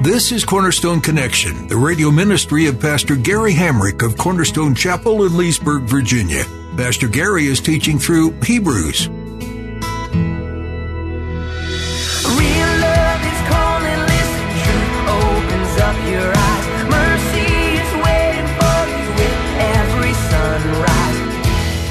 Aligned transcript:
This 0.00 0.30
is 0.30 0.44
Cornerstone 0.44 1.00
Connection, 1.00 1.66
the 1.66 1.76
radio 1.76 2.08
ministry 2.12 2.66
of 2.66 2.78
Pastor 2.78 3.16
Gary 3.16 3.52
Hamrick 3.52 4.06
of 4.06 4.16
Cornerstone 4.16 4.72
Chapel 4.72 5.24
in 5.24 5.36
Leesburg, 5.36 5.82
Virginia. 5.82 6.44
Pastor 6.76 7.08
Gary 7.08 7.46
is 7.46 7.60
teaching 7.60 7.98
through 7.98 8.30
Hebrews. 8.42 9.08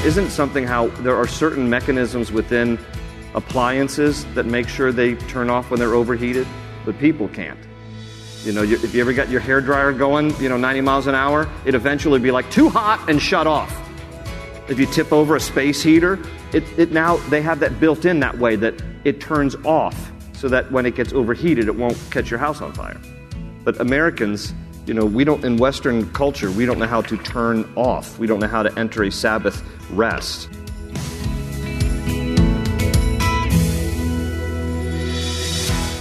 Isn't 0.06 0.30
something 0.30 0.64
how 0.64 0.86
there 1.02 1.14
are 1.14 1.26
certain 1.26 1.68
mechanisms 1.68 2.32
within 2.32 2.78
appliances 3.34 4.24
that 4.32 4.46
make 4.46 4.66
sure 4.66 4.92
they 4.92 5.16
turn 5.16 5.50
off 5.50 5.70
when 5.70 5.78
they're 5.78 5.94
overheated, 5.94 6.46
but 6.88 6.98
people 6.98 7.28
can't. 7.28 7.58
You 8.44 8.52
know, 8.54 8.62
if 8.62 8.94
you 8.94 9.02
ever 9.02 9.12
got 9.12 9.28
your 9.28 9.42
hair 9.42 9.60
dryer 9.60 9.92
going, 9.92 10.34
you 10.40 10.48
know, 10.48 10.56
90 10.56 10.80
miles 10.80 11.06
an 11.06 11.14
hour, 11.14 11.46
it 11.66 11.74
eventually 11.74 12.18
be 12.18 12.30
like 12.30 12.50
too 12.50 12.70
hot 12.70 13.10
and 13.10 13.20
shut 13.20 13.46
off. 13.46 13.70
If 14.70 14.78
you 14.78 14.86
tip 14.86 15.12
over 15.12 15.36
a 15.36 15.40
space 15.40 15.82
heater, 15.82 16.18
it, 16.54 16.64
it 16.78 16.90
now 16.90 17.18
they 17.28 17.42
have 17.42 17.60
that 17.60 17.78
built 17.78 18.06
in 18.06 18.20
that 18.20 18.38
way 18.38 18.56
that 18.56 18.82
it 19.04 19.20
turns 19.20 19.54
off 19.66 20.10
so 20.32 20.48
that 20.48 20.72
when 20.72 20.86
it 20.86 20.94
gets 20.94 21.12
overheated, 21.12 21.68
it 21.68 21.76
won't 21.76 21.98
catch 22.10 22.30
your 22.30 22.38
house 22.38 22.62
on 22.62 22.72
fire. 22.72 22.98
But 23.64 23.78
Americans, 23.82 24.54
you 24.86 24.94
know, 24.94 25.04
we 25.04 25.24
don't 25.24 25.44
in 25.44 25.58
Western 25.58 26.10
culture, 26.14 26.50
we 26.50 26.64
don't 26.64 26.78
know 26.78 26.86
how 26.86 27.02
to 27.02 27.18
turn 27.18 27.70
off. 27.76 28.18
We 28.18 28.26
don't 28.26 28.40
know 28.40 28.48
how 28.48 28.62
to 28.62 28.78
enter 28.78 29.02
a 29.02 29.12
Sabbath 29.12 29.62
rest. 29.90 30.48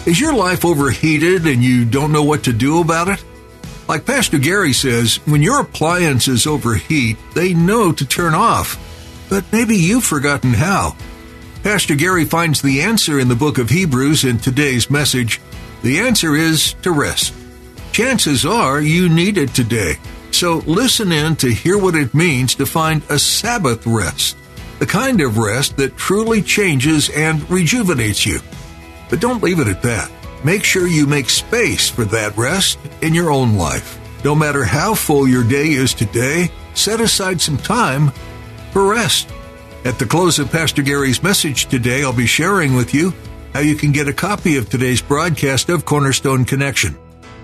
Is 0.07 0.21
your 0.21 0.33
life 0.33 0.63
overheated 0.63 1.45
and 1.45 1.61
you 1.61 1.83
don't 1.83 2.13
know 2.13 2.23
what 2.23 2.45
to 2.45 2.53
do 2.53 2.79
about 2.79 3.09
it? 3.09 3.21
Like 3.89 4.05
Pastor 4.05 4.37
Gary 4.37 4.71
says, 4.71 5.17
when 5.27 5.41
your 5.41 5.59
appliances 5.59 6.47
overheat, 6.47 7.17
they 7.35 7.53
know 7.53 7.91
to 7.91 8.05
turn 8.05 8.33
off. 8.33 8.79
But 9.29 9.43
maybe 9.51 9.75
you've 9.75 10.05
forgotten 10.05 10.53
how. 10.53 10.95
Pastor 11.61 11.95
Gary 11.95 12.23
finds 12.23 12.61
the 12.61 12.83
answer 12.83 13.19
in 13.19 13.27
the 13.27 13.35
book 13.35 13.57
of 13.57 13.69
Hebrews 13.69 14.23
in 14.23 14.37
today's 14.37 14.89
message. 14.89 15.41
The 15.83 15.99
answer 15.99 16.37
is 16.37 16.75
to 16.83 16.91
rest. 16.91 17.33
Chances 17.91 18.45
are 18.45 18.79
you 18.79 19.09
need 19.09 19.37
it 19.37 19.53
today. 19.53 19.95
So 20.31 20.59
listen 20.59 21.11
in 21.11 21.35
to 21.37 21.51
hear 21.51 21.77
what 21.77 21.95
it 21.95 22.13
means 22.13 22.55
to 22.55 22.65
find 22.65 23.03
a 23.09 23.19
Sabbath 23.19 23.85
rest, 23.85 24.37
the 24.79 24.85
kind 24.85 25.19
of 25.19 25.37
rest 25.37 25.75
that 25.75 25.97
truly 25.97 26.41
changes 26.41 27.09
and 27.09 27.49
rejuvenates 27.49 28.25
you. 28.25 28.39
But 29.09 29.19
don't 29.19 29.43
leave 29.43 29.59
it 29.59 29.67
at 29.67 29.81
that. 29.83 30.11
Make 30.43 30.63
sure 30.63 30.87
you 30.87 31.07
make 31.07 31.29
space 31.29 31.89
for 31.89 32.05
that 32.05 32.37
rest 32.37 32.79
in 33.01 33.13
your 33.13 33.31
own 33.31 33.55
life. 33.55 33.99
No 34.23 34.35
matter 34.35 34.63
how 34.63 34.93
full 34.93 35.27
your 35.27 35.43
day 35.43 35.71
is 35.71 35.93
today, 35.93 36.51
set 36.73 37.01
aside 37.01 37.41
some 37.41 37.57
time 37.57 38.11
for 38.71 38.91
rest. 38.91 39.31
At 39.85 39.99
the 39.99 40.05
close 40.05 40.39
of 40.39 40.51
Pastor 40.51 40.81
Gary's 40.81 41.23
message 41.23 41.67
today, 41.67 42.03
I'll 42.03 42.13
be 42.13 42.25
sharing 42.25 42.75
with 42.75 42.93
you 42.93 43.13
how 43.53 43.61
you 43.61 43.75
can 43.75 43.91
get 43.91 44.07
a 44.07 44.13
copy 44.13 44.57
of 44.57 44.69
today's 44.69 45.01
broadcast 45.01 45.69
of 45.69 45.85
Cornerstone 45.85 46.45
Connection. 46.45 46.97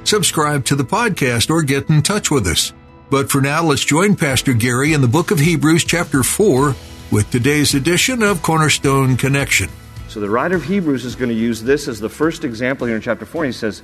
Subscribe 0.03 0.65
to 0.65 0.75
the 0.75 0.83
podcast 0.83 1.49
or 1.49 1.63
get 1.63 1.89
in 1.89 2.01
touch 2.01 2.29
with 2.29 2.45
us. 2.47 2.73
But 3.09 3.31
for 3.31 3.41
now, 3.41 3.63
let's 3.63 3.85
join 3.85 4.15
Pastor 4.15 4.53
Gary 4.53 4.93
in 4.93 5.01
the 5.01 5.07
book 5.07 5.31
of 5.31 5.39
Hebrews, 5.39 5.85
chapter 5.85 6.23
4, 6.23 6.75
with 7.11 7.29
today's 7.31 7.73
edition 7.73 8.21
of 8.21 8.41
Cornerstone 8.41 9.17
Connection. 9.17 9.69
So 10.13 10.19
the 10.19 10.29
writer 10.29 10.55
of 10.55 10.65
Hebrews 10.65 11.05
is 11.05 11.15
going 11.15 11.29
to 11.29 11.35
use 11.35 11.63
this 11.63 11.87
as 11.87 11.99
the 11.99 12.07
first 12.07 12.43
example 12.43 12.85
here 12.85 12.95
in 12.95 13.01
chapter 13.01 13.25
4. 13.25 13.45
And 13.45 13.51
he 13.51 13.57
says, 13.57 13.81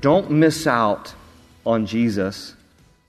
Don't 0.00 0.30
miss 0.30 0.66
out 0.66 1.12
on 1.66 1.84
Jesus 1.84 2.54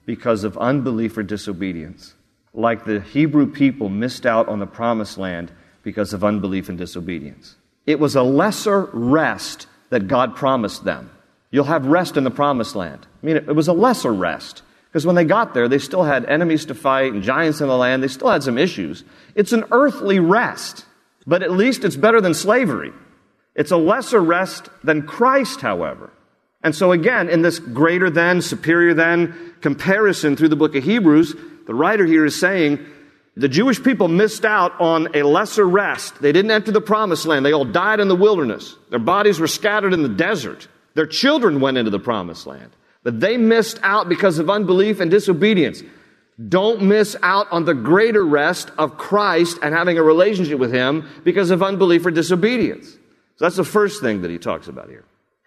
because 0.06 0.44
of 0.44 0.57
unbelief 0.57 1.17
or 1.17 1.23
disobedience, 1.23 2.13
like 2.53 2.84
the 2.84 3.00
Hebrew 3.00 3.50
people 3.50 3.88
missed 3.88 4.25
out 4.25 4.50
on 4.50 4.59
the 4.59 4.67
promised 4.67 5.17
land 5.17 5.50
because 5.84 6.11
of 6.11 6.25
unbelief 6.25 6.67
and 6.67 6.78
disobedience. 6.78 7.56
It 7.85 8.01
was 8.01 8.17
a 8.17 8.22
lesser 8.22 8.81
rest 8.91 9.67
that 9.90 10.09
God 10.09 10.35
promised 10.35 10.84
them. 10.84 11.09
You'll 11.51 11.63
have 11.63 11.85
rest 11.85 12.17
in 12.17 12.25
the 12.25 12.31
promised 12.31 12.75
land. 12.75 13.07
I 13.23 13.25
mean, 13.25 13.38
it 13.38 13.56
was 13.56 13.69
a 13.69 13.73
lesser 13.73 14.13
rest. 14.13 14.61
Because 14.90 15.06
when 15.06 15.16
they 15.16 15.23
got 15.23 15.53
there, 15.53 15.69
they 15.69 15.79
still 15.79 16.03
had 16.03 16.25
enemies 16.25 16.66
to 16.66 16.75
fight 16.75 17.13
and 17.13 17.23
giants 17.23 17.61
in 17.61 17.69
the 17.69 17.78
land. 17.78 18.03
They 18.03 18.09
still 18.09 18.29
had 18.29 18.44
some 18.44 18.57
issues. 18.57 19.06
It's 19.35 19.53
an 19.53 19.63
earthly 19.72 20.19
rest. 20.19 20.85
But 21.26 21.44
at 21.44 21.52
least 21.52 21.84
it's 21.84 21.96
better 21.96 22.22
than 22.22 22.34
slavery. 22.34 22.92
It's 23.56 23.72
a 23.72 23.78
lesser 23.78 24.22
rest 24.22 24.70
than 24.84 25.04
Christ, 25.04 25.62
however. 25.62 26.12
And 26.64 26.76
so 26.76 26.92
again, 26.92 27.30
in 27.30 27.42
this 27.42 27.59
greater 27.59 28.09
than, 28.09 28.42
superior 28.42 28.94
than 28.94 29.56
comparison 29.62 30.36
through 30.36 30.50
the 30.50 30.56
book 30.56 30.76
of 30.76 30.84
Hebrews, 30.84 31.36
the 31.68 31.74
writer 31.74 32.06
here 32.06 32.26
is 32.26 32.40
saying 32.40 32.86
the 33.36 33.50
Jewish 33.50 33.82
people 33.82 34.08
missed 34.08 34.46
out 34.46 34.80
on 34.80 35.16
a 35.16 35.24
lesser 35.24 35.68
rest. 35.68 36.22
They 36.22 36.32
didn't 36.32 36.52
enter 36.52 36.72
the 36.72 36.82
promised 36.82 37.26
land. 37.26 37.46
They 37.46 37.53
all 37.53 37.66
died 37.66 38.00
in 38.00 38.08
the 38.08 38.16
wilderness. 38.16 38.76
Their 38.90 39.00
bodies 39.00 39.40
were 39.40 39.48
scattered 39.48 39.94
in 39.94 40.03
the 40.03 40.09
desert. 40.09 40.68
Their 40.96 41.06
children 41.06 41.62
went 41.62 41.78
into 41.78 41.92
the 41.92 42.00
promised 42.00 42.46
land. 42.46 42.72
But 43.03 43.20
they 43.20 43.38
missed 43.38 43.80
out 43.84 44.09
because 44.09 44.38
of 44.38 44.50
unbelief 44.50 45.00
and 45.00 45.09
disobedience. 45.09 45.82
Don't 46.47 46.84
miss 46.84 47.16
out 47.22 47.52
on 47.52 47.66
the 47.66 47.74
greater 47.74 48.25
rest 48.25 48.72
of 48.78 48.97
Christ 48.97 49.57
and 49.62 49.75
having 49.75 49.97
a 49.97 50.03
relationship 50.03 50.59
with 50.59 50.74
Him 50.74 51.07
because 51.24 51.52
of 51.52 51.62
unbelief 51.62 52.06
or 52.06 52.12
disobedience. 52.12 52.90
So 53.41 53.46
that's 53.46 53.57
the 53.57 53.63
first 53.63 54.02
thing 54.02 54.22
that 54.22 54.31
he 54.31 54.38
talks 54.38 54.68
about 54.68 54.90
here. 54.90 55.03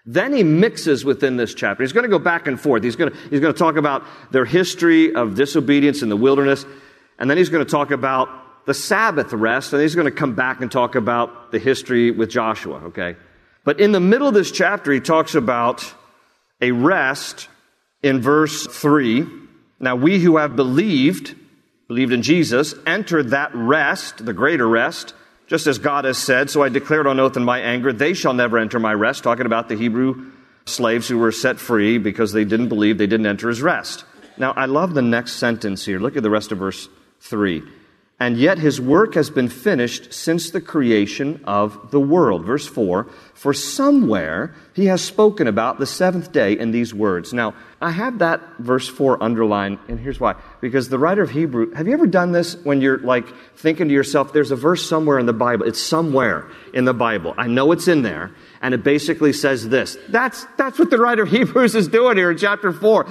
Then 0.07 0.35
he 0.35 0.43
mixes 0.43 1.05
within 1.05 1.37
this 1.37 1.55
chapter. 1.55 1.83
He's 1.83 1.93
going 1.93 2.05
to 2.05 2.11
go 2.11 2.19
back 2.19 2.47
and 2.47 2.61
forth. 2.61 2.83
He's 2.83 2.97
going 2.97 3.13
to, 3.13 3.19
he's 3.31 3.41
going 3.41 3.55
to 3.55 3.59
talk 3.59 3.77
about 3.77 4.05
their 4.33 4.45
history 4.45 5.15
of 5.15 5.35
disobedience 5.35 6.03
in 6.03 6.11
the 6.11 6.17
wilderness. 6.17 6.67
And 7.19 7.31
then 7.31 7.39
he's 7.39 7.49
going 7.49 7.65
to 7.65 7.71
talk 7.71 7.91
about 7.91 8.67
the 8.67 8.75
Sabbath 8.75 9.33
rest. 9.33 9.73
And 9.73 9.81
he's 9.81 9.95
going 9.95 10.07
to 10.07 10.11
come 10.11 10.35
back 10.35 10.61
and 10.61 10.71
talk 10.71 10.95
about 10.95 11.53
the 11.53 11.59
history 11.59 12.11
with 12.11 12.29
Joshua, 12.31 12.81
okay? 12.87 13.17
But 13.65 13.81
in 13.81 13.93
the 13.93 14.01
middle 14.01 14.29
of 14.29 14.35
this 14.35 14.51
chapter, 14.51 14.93
he 14.93 15.01
talks 15.01 15.35
about 15.35 15.95
a 16.61 16.73
rest 16.73 17.49
in 18.03 18.21
verse 18.21 18.67
3 18.67 19.27
now, 19.85 19.97
we 19.97 20.19
who 20.19 20.39
have 20.39 20.57
believed, 20.57 21.35
believed 21.89 22.13
in 22.13 22.23
Jesus, 22.23 22.75
entered 22.87 23.31
that 23.31 23.55
rest, 23.55 24.25
the 24.25 24.33
greater 24.33 24.67
rest, 24.67 25.15
just 25.47 25.67
as 25.67 25.79
God 25.79 26.07
has 26.07 26.19
said, 26.19 26.51
so 26.51 26.63
I 26.63 26.71
declared 26.71 27.07
on 27.07 27.21
oath 27.21 27.37
in 27.37 27.45
my 27.45 27.61
anger, 27.61 27.93
they 27.93 28.15
shall 28.15 28.33
never 28.33 28.59
enter 28.59 28.79
my 28.79 28.95
rest, 28.95 29.23
talking 29.23 29.47
about 29.47 29.69
the 29.69 29.77
Hebrew 29.77 30.33
slaves 30.65 31.07
who 31.07 31.19
were 31.19 31.33
set 31.33 31.59
free 31.59 31.99
because 31.99 32.33
they 32.33 32.45
didn't 32.45 32.71
believe, 32.71 32.97
they 32.97 33.07
didn't 33.07 33.27
enter 33.27 33.49
his 33.49 33.61
rest. 33.61 34.05
Now, 34.39 34.53
I 34.53 34.65
love 34.65 34.95
the 34.95 35.03
next 35.03 35.35
sentence 35.35 35.85
here. 35.85 35.99
Look 35.99 36.17
at 36.17 36.23
the 36.23 36.31
rest 36.31 36.51
of 36.51 36.59
verse 36.59 36.89
3 37.21 37.63
and 38.25 38.39
yet 38.39 38.57
his 38.57 38.81
work 38.81 39.17
has 39.17 39.29
been 39.29 39.51
finished 39.51 40.15
since 40.15 40.49
the 40.49 40.61
creation 40.63 41.43
of 41.45 41.91
the 41.91 42.01
world. 42.01 42.43
Verse 42.43 42.67
4 42.67 43.05
For 43.35 43.53
somewhere 43.53 44.55
he 44.73 44.87
has 44.87 45.03
spoken 45.03 45.47
about 45.47 45.79
the 45.79 45.85
seventh 45.85 46.33
day 46.33 46.59
in 46.59 46.71
these 46.71 46.95
words. 46.95 47.35
Now, 47.35 47.53
I 47.83 47.91
have 47.91 48.21
that 48.21 48.41
verse 48.59 48.89
4 48.89 49.23
underlined, 49.23 49.79
and 49.89 50.01
here's 50.01 50.19
why. 50.19 50.37
Because 50.63 50.89
the 50.89 50.99
writer 50.99 51.23
of 51.23 51.33
Hebrew, 51.33 51.75
have 51.75 51.87
you 51.87 51.93
ever 51.93 52.07
done 52.07 52.33
this 52.33 52.57
when 52.65 52.81
you're 52.81 52.97
like 53.01 53.27
thinking 53.57 53.89
to 53.89 53.95
yourself, 53.95 54.33
there's 54.33 54.53
a 54.53 54.57
verse 54.57 54.89
somewhere 54.89 55.19
in 55.19 55.27
the 55.27 55.35
Bible? 55.35 55.67
It's 55.67 55.83
somewhere 55.83 56.49
in 56.73 56.87
the 56.87 56.95
Bible. 56.95 57.35
I 57.37 57.47
know 57.47 57.73
it's 57.73 57.89
in 57.89 58.01
there, 58.01 58.31
and 58.63 58.73
it 58.73 58.83
basically 58.83 59.35
says 59.35 59.69
this. 59.69 59.99
That's, 60.09 60.47
that's 60.57 60.79
what 60.79 60.89
the 60.89 60.97
writer 60.97 61.25
of 61.25 61.29
Hebrews 61.39 61.75
is 61.75 61.89
doing 61.89 62.17
here 62.17 62.31
in 62.31 62.39
chapter 62.39 62.73
4, 62.73 63.07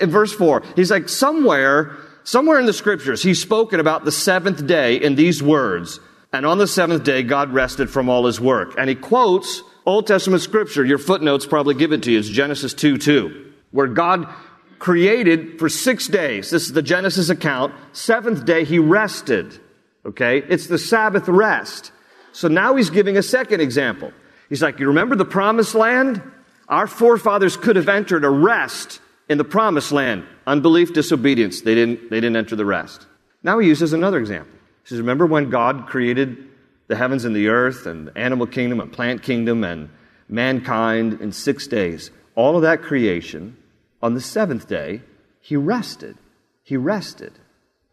in 0.00 0.10
verse 0.10 0.32
4. 0.32 0.64
He's 0.74 0.90
like, 0.90 1.08
somewhere 1.08 1.96
Somewhere 2.28 2.60
in 2.60 2.66
the 2.66 2.74
scriptures, 2.74 3.22
he's 3.22 3.40
spoken 3.40 3.80
about 3.80 4.04
the 4.04 4.12
seventh 4.12 4.66
day 4.66 4.96
in 4.96 5.14
these 5.14 5.42
words. 5.42 5.98
And 6.30 6.44
on 6.44 6.58
the 6.58 6.66
seventh 6.66 7.02
day, 7.02 7.22
God 7.22 7.54
rested 7.54 7.88
from 7.88 8.10
all 8.10 8.26
his 8.26 8.38
work. 8.38 8.74
And 8.76 8.90
he 8.90 8.96
quotes 8.96 9.62
Old 9.86 10.06
Testament 10.06 10.42
scripture. 10.42 10.84
Your 10.84 10.98
footnotes 10.98 11.46
probably 11.46 11.74
give 11.74 11.90
it 11.90 12.02
to 12.02 12.12
you. 12.12 12.18
It's 12.18 12.28
Genesis 12.28 12.74
2 12.74 12.98
2, 12.98 13.52
where 13.70 13.86
God 13.86 14.28
created 14.78 15.58
for 15.58 15.70
six 15.70 16.06
days. 16.06 16.50
This 16.50 16.64
is 16.64 16.72
the 16.74 16.82
Genesis 16.82 17.30
account. 17.30 17.72
Seventh 17.94 18.44
day, 18.44 18.64
he 18.64 18.78
rested. 18.78 19.58
Okay? 20.04 20.42
It's 20.50 20.66
the 20.66 20.76
Sabbath 20.76 21.28
rest. 21.28 21.92
So 22.32 22.48
now 22.48 22.74
he's 22.74 22.90
giving 22.90 23.16
a 23.16 23.22
second 23.22 23.62
example. 23.62 24.12
He's 24.50 24.60
like, 24.60 24.80
You 24.80 24.88
remember 24.88 25.16
the 25.16 25.24
promised 25.24 25.74
land? 25.74 26.20
Our 26.68 26.88
forefathers 26.88 27.56
could 27.56 27.76
have 27.76 27.88
entered 27.88 28.22
a 28.22 28.28
rest 28.28 29.00
in 29.28 29.38
the 29.38 29.44
promised 29.44 29.92
land. 29.92 30.24
Unbelief, 30.46 30.92
disobedience. 30.92 31.60
They 31.60 31.74
didn't, 31.74 32.10
they 32.10 32.20
didn't 32.20 32.36
enter 32.36 32.56
the 32.56 32.64
rest. 32.64 33.06
Now 33.42 33.58
he 33.58 33.68
uses 33.68 33.92
another 33.92 34.18
example. 34.18 34.52
He 34.82 34.88
says, 34.88 34.98
Remember 34.98 35.26
when 35.26 35.50
God 35.50 35.86
created 35.86 36.48
the 36.88 36.96
heavens 36.96 37.24
and 37.24 37.36
the 37.36 37.48
earth 37.48 37.86
and 37.86 38.08
the 38.08 38.18
animal 38.18 38.46
kingdom 38.46 38.80
and 38.80 38.92
plant 38.92 39.22
kingdom 39.22 39.64
and 39.64 39.90
mankind 40.28 41.20
in 41.20 41.32
six 41.32 41.66
days? 41.66 42.10
All 42.34 42.56
of 42.56 42.62
that 42.62 42.82
creation, 42.82 43.56
on 44.02 44.14
the 44.14 44.20
seventh 44.20 44.68
day, 44.68 45.02
he 45.40 45.56
rested. 45.56 46.16
He 46.62 46.76
rested. 46.76 47.32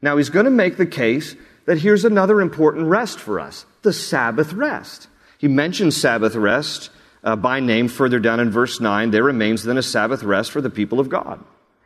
Now 0.02 0.18
he's 0.18 0.30
going 0.30 0.46
to 0.46 0.52
make 0.52 0.78
the 0.78 0.86
case 0.86 1.36
that 1.66 1.80
here's 1.80 2.06
another 2.06 2.42
important 2.42 2.88
rest 2.88 3.20
for 3.20 3.40
us 3.40 3.66
the 3.82 3.94
Sabbath 3.94 4.54
rest. 4.54 5.08
He 5.38 5.48
mentions 5.48 6.00
Sabbath 6.00 6.36
rest 6.36 6.90
uh, 7.26 7.36
by 7.36 7.60
name 7.60 7.90
further 7.90 8.20
down 8.20 8.40
in 8.40 8.52
verse 8.52 8.80
9. 8.80 9.12
There 9.12 9.24
remains 9.24 9.64
then 9.64 9.78
a 9.78 9.84
Sabbath 9.84 10.24
rest 10.24 10.52
for 10.52 10.62
the 10.62 10.70
people 10.70 11.00
of 11.00 11.10
God. 11.10 11.44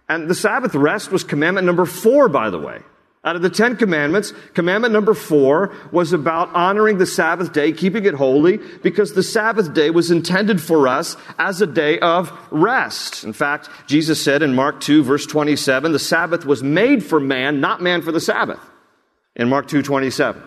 And 0.08 0.30
the 0.30 0.36
Sabbath 0.36 0.76
rest 0.76 1.12
was 1.12 1.24
commandment 1.24 1.66
number 1.66 1.86
four, 1.86 2.30
by 2.30 2.50
the 2.50 2.60
way. 2.60 2.82
Out 3.24 3.36
of 3.36 3.42
the 3.42 3.50
Ten 3.50 3.76
Commandments, 3.76 4.34
commandment 4.54 4.94
number 4.94 5.14
four 5.14 5.74
was 5.92 6.14
about 6.14 6.54
honoring 6.56 7.00
the 7.00 7.06
Sabbath 7.06 7.52
day, 7.52 7.74
keeping 7.74 8.06
it 8.06 8.14
holy, 8.14 8.58
because 8.82 9.14
the 9.14 9.24
Sabbath 9.24 9.74
day 9.74 9.90
was 9.90 10.10
intended 10.10 10.62
for 10.62 10.88
us 10.88 11.18
as 11.38 11.62
a 11.62 11.68
day 11.68 12.00
of 12.00 12.32
rest. 12.50 13.26
In 13.26 13.34
fact, 13.34 13.70
Jesus 13.88 14.24
said 14.24 14.42
in 14.42 14.56
Mark 14.56 14.80
2, 14.80 15.04
verse 15.04 15.26
27, 15.26 15.92
the 15.92 16.00
Sabbath 16.00 16.46
was 16.46 16.64
made 16.64 17.04
for 17.04 17.20
man, 17.20 17.60
not 17.60 17.82
man 17.82 18.02
for 18.02 18.14
the 18.14 18.22
Sabbath. 18.22 18.60
In 19.36 19.50
Mark 19.50 19.68
2, 19.68 19.82
27. 19.82 20.42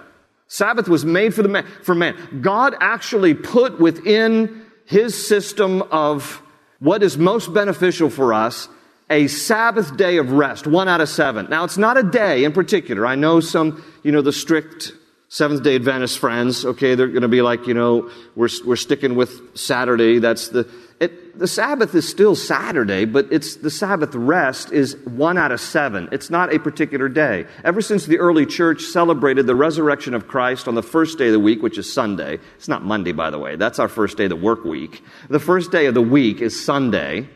Sabbath 0.48 0.88
was 0.88 1.04
made 1.04 1.34
for, 1.34 1.42
the 1.42 1.48
man, 1.48 1.66
for 1.82 1.94
man. 1.94 2.16
God 2.40 2.74
actually 2.80 3.34
put 3.34 3.80
within 3.80 4.64
his 4.92 5.26
system 5.26 5.82
of 5.90 6.42
what 6.78 7.02
is 7.02 7.16
most 7.16 7.52
beneficial 7.52 8.10
for 8.10 8.34
us 8.34 8.68
a 9.08 9.26
Sabbath 9.26 9.96
day 9.96 10.18
of 10.18 10.32
rest, 10.32 10.66
one 10.66 10.88
out 10.88 11.00
of 11.00 11.08
seven. 11.08 11.46
Now, 11.48 11.64
it's 11.64 11.78
not 11.78 11.96
a 11.96 12.02
day 12.02 12.44
in 12.44 12.52
particular. 12.52 13.06
I 13.06 13.14
know 13.14 13.40
some, 13.40 13.82
you 14.02 14.12
know, 14.12 14.22
the 14.22 14.32
strict 14.32 14.92
Seventh 15.28 15.62
day 15.62 15.76
Adventist 15.76 16.18
friends, 16.18 16.62
okay, 16.62 16.94
they're 16.94 17.08
going 17.08 17.22
to 17.22 17.28
be 17.28 17.40
like, 17.40 17.66
you 17.66 17.72
know, 17.72 18.10
we're, 18.36 18.50
we're 18.66 18.76
sticking 18.76 19.14
with 19.14 19.56
Saturday. 19.56 20.18
That's 20.18 20.48
the, 20.48 20.68
it, 21.00 21.12
the 21.34 21.46
Sabbath 21.46 21.94
is 21.94 22.08
still 22.08 22.34
Saturday, 22.34 23.04
but 23.04 23.26
it's 23.30 23.56
the 23.56 23.70
Sabbath 23.70 24.14
rest 24.14 24.72
is 24.72 24.96
one 25.04 25.38
out 25.38 25.52
of 25.52 25.60
seven. 25.60 26.08
It's 26.12 26.30
not 26.30 26.52
a 26.52 26.58
particular 26.58 27.08
day. 27.08 27.46
Ever 27.64 27.80
since 27.80 28.06
the 28.06 28.18
early 28.18 28.46
church 28.46 28.82
celebrated 28.82 29.46
the 29.46 29.54
resurrection 29.54 30.14
of 30.14 30.28
Christ 30.28 30.68
on 30.68 30.74
the 30.74 30.82
first 30.82 31.18
day 31.18 31.26
of 31.28 31.32
the 31.32 31.40
week, 31.40 31.62
which 31.62 31.78
is 31.78 31.92
Sunday, 31.92 32.38
it's 32.56 32.68
not 32.68 32.84
Monday, 32.84 33.12
by 33.12 33.30
the 33.30 33.38
way. 33.38 33.56
That's 33.56 33.78
our 33.78 33.88
first 33.88 34.16
day 34.16 34.24
of 34.24 34.30
the 34.30 34.36
work 34.36 34.64
week. 34.64 35.02
The 35.28 35.40
first 35.40 35.70
day 35.70 35.86
of 35.86 35.94
the 35.94 36.02
week 36.02 36.40
is 36.40 36.62
Sunday. 36.62 37.28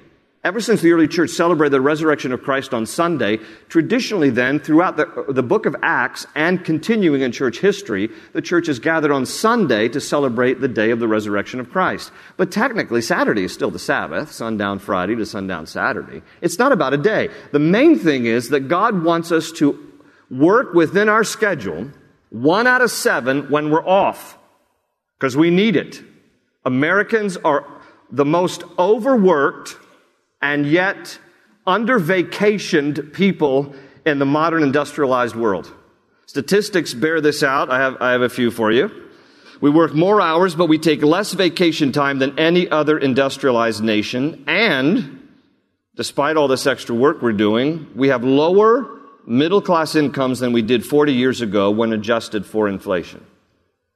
Ever 0.46 0.60
since 0.60 0.80
the 0.80 0.92
early 0.92 1.08
church 1.08 1.30
celebrated 1.30 1.72
the 1.72 1.80
resurrection 1.80 2.30
of 2.30 2.40
Christ 2.40 2.72
on 2.72 2.86
Sunday, 2.86 3.40
traditionally 3.68 4.30
then, 4.30 4.60
throughout 4.60 4.96
the, 4.96 5.24
the 5.28 5.42
book 5.42 5.66
of 5.66 5.74
Acts 5.82 6.24
and 6.36 6.64
continuing 6.64 7.22
in 7.22 7.32
church 7.32 7.58
history, 7.58 8.10
the 8.32 8.40
church 8.40 8.68
is 8.68 8.78
gathered 8.78 9.10
on 9.10 9.26
Sunday 9.26 9.88
to 9.88 10.00
celebrate 10.00 10.60
the 10.60 10.68
day 10.68 10.92
of 10.92 11.00
the 11.00 11.08
resurrection 11.08 11.58
of 11.58 11.68
Christ. 11.68 12.12
But 12.36 12.52
technically, 12.52 13.02
Saturday 13.02 13.42
is 13.42 13.52
still 13.52 13.72
the 13.72 13.80
Sabbath, 13.80 14.30
sundown 14.30 14.78
Friday 14.78 15.16
to 15.16 15.26
sundown 15.26 15.66
Saturday. 15.66 16.22
It's 16.40 16.60
not 16.60 16.70
about 16.70 16.94
a 16.94 16.98
day. 16.98 17.28
The 17.50 17.58
main 17.58 17.98
thing 17.98 18.26
is 18.26 18.50
that 18.50 18.68
God 18.68 19.02
wants 19.02 19.32
us 19.32 19.50
to 19.56 19.76
work 20.30 20.74
within 20.74 21.08
our 21.08 21.24
schedule 21.24 21.90
one 22.30 22.68
out 22.68 22.82
of 22.82 22.92
seven 22.92 23.50
when 23.50 23.70
we're 23.70 23.84
off, 23.84 24.38
because 25.18 25.36
we 25.36 25.50
need 25.50 25.74
it. 25.74 26.00
Americans 26.64 27.36
are 27.38 27.66
the 28.12 28.24
most 28.24 28.62
overworked, 28.78 29.76
and 30.40 30.66
yet 30.66 31.18
under 31.66 31.98
vacationed 31.98 33.12
people 33.12 33.74
in 34.04 34.18
the 34.18 34.26
modern 34.26 34.62
industrialized 34.62 35.34
world. 35.34 35.72
Statistics 36.26 36.94
bear 36.94 37.20
this 37.20 37.42
out. 37.42 37.70
I 37.70 37.78
have, 37.78 37.96
I 38.00 38.12
have 38.12 38.22
a 38.22 38.28
few 38.28 38.50
for 38.50 38.70
you. 38.70 38.90
We 39.60 39.70
work 39.70 39.94
more 39.94 40.20
hours, 40.20 40.54
but 40.54 40.66
we 40.66 40.78
take 40.78 41.02
less 41.02 41.32
vacation 41.32 41.92
time 41.92 42.18
than 42.18 42.38
any 42.38 42.68
other 42.68 42.98
industrialized 42.98 43.82
nation. 43.82 44.44
And 44.46 45.28
despite 45.96 46.36
all 46.36 46.46
this 46.46 46.66
extra 46.66 46.94
work 46.94 47.22
we're 47.22 47.32
doing, 47.32 47.88
we 47.94 48.08
have 48.08 48.22
lower 48.22 48.90
middle 49.26 49.62
class 49.62 49.96
incomes 49.96 50.38
than 50.38 50.52
we 50.52 50.62
did 50.62 50.84
40 50.84 51.12
years 51.12 51.40
ago 51.40 51.70
when 51.70 51.92
adjusted 51.92 52.46
for 52.46 52.68
inflation. 52.68 53.24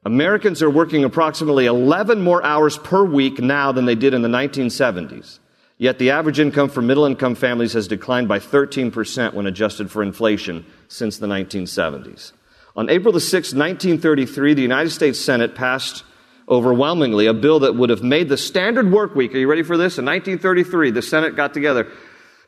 Americans 0.05 0.63
are 0.63 0.71
working 0.71 1.05
approximately 1.05 1.67
11 1.67 2.23
more 2.23 2.43
hours 2.43 2.79
per 2.79 3.05
week 3.05 3.39
now 3.39 3.71
than 3.71 3.85
they 3.85 3.95
did 3.95 4.15
in 4.15 4.23
the 4.23 4.29
1970s. 4.29 5.39
Yet 5.81 5.99
the 5.99 6.11
average 6.11 6.39
income 6.39 6.69
for 6.69 6.83
middle 6.83 7.07
income 7.07 7.35
families 7.35 7.73
has 7.73 7.89
declined 7.89 8.29
by 8.29 8.39
13% 8.39 9.33
when 9.33 9.47
adjusted 9.47 9.91
for 9.91 10.03
inflation 10.03 10.67
since 10.89 11.17
the 11.17 11.27
1970s. 11.27 12.33
On 12.77 12.91
April 12.91 13.15
the 13.15 13.19
6th, 13.19 13.57
1933, 13.57 14.53
the 14.53 14.61
United 14.61 14.91
States 14.91 15.19
Senate 15.19 15.55
passed 15.55 16.05
overwhelmingly 16.51 17.25
a 17.25 17.33
bill 17.33 17.61
that 17.61 17.77
would 17.77 17.89
have 17.89 18.03
made 18.03 18.29
the 18.29 18.37
standard 18.37 18.93
work 18.93 19.15
week. 19.15 19.35
Are 19.35 19.39
you 19.39 19.49
ready 19.49 19.63
for 19.63 19.79
this? 19.79 19.97
In 19.97 20.05
1933, 20.05 20.91
the 20.91 21.01
Senate 21.01 21.35
got 21.35 21.55
together 21.55 21.91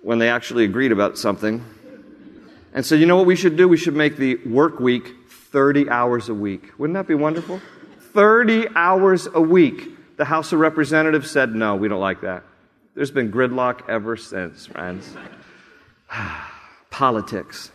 when 0.03 0.19
they 0.19 0.29
actually 0.29 0.65
agreed 0.65 0.93
about 0.93 1.17
something 1.17 1.65
and 2.75 2.85
said, 2.85 3.01
you 3.01 3.07
know 3.07 3.17
what 3.17 3.25
we 3.25 3.37
should 3.37 3.57
do? 3.57 3.67
We 3.67 3.79
should 3.79 3.97
make 3.97 4.19
the 4.19 4.47
work 4.47 4.79
week 4.79 5.11
30 5.31 5.89
hours 5.89 6.29
a 6.29 6.35
week. 6.35 6.79
Wouldn't 6.79 6.97
that 6.97 7.09
be 7.09 7.15
wonderful? 7.15 7.63
30 8.13 8.69
hours 8.77 9.27
a 9.33 9.41
week. 9.41 10.19
The 10.19 10.27
House 10.27 10.53
of 10.53 10.61
Representatives 10.61 11.31
said, 11.31 11.55
no, 11.55 11.77
we 11.77 11.89
don't 11.89 11.99
like 11.99 12.21
that. 12.21 12.45
There's 12.95 13.11
been 13.11 13.33
gridlock 13.33 13.89
ever 13.89 14.19
since, 14.19 14.67
friends. 14.67 15.17
Politics. 16.91 17.71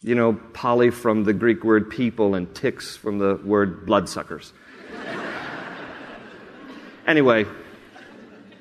You 0.00 0.14
know, 0.14 0.40
poly 0.54 0.90
from 0.90 1.24
the 1.24 1.34
Greek 1.34 1.64
word 1.64 1.90
people 1.90 2.34
and 2.34 2.54
ticks 2.54 2.96
from 2.96 3.18
the 3.18 3.34
word 3.44 3.84
bloodsuckers. 3.84 4.54
anyway, 7.06 7.44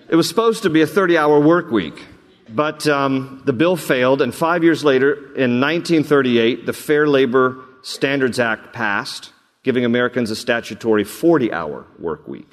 it 0.09 0.15
was 0.15 0.27
supposed 0.27 0.63
to 0.63 0.69
be 0.69 0.81
a 0.81 0.87
30 0.87 1.17
hour 1.17 1.39
work 1.39 1.71
week, 1.71 2.05
but 2.49 2.85
um, 2.87 3.43
the 3.45 3.53
bill 3.53 3.77
failed, 3.77 4.21
and 4.21 4.35
five 4.35 4.65
years 4.65 4.83
later, 4.83 5.13
in 5.13 5.61
1938, 5.61 6.65
the 6.65 6.73
Fair 6.73 7.07
Labor 7.07 7.63
Standards 7.81 8.39
Act 8.39 8.73
passed, 8.73 9.31
giving 9.63 9.85
Americans 9.85 10.31
a 10.31 10.35
statutory 10.35 11.05
40 11.05 11.53
hour 11.53 11.85
work 11.97 12.27
week. 12.27 12.49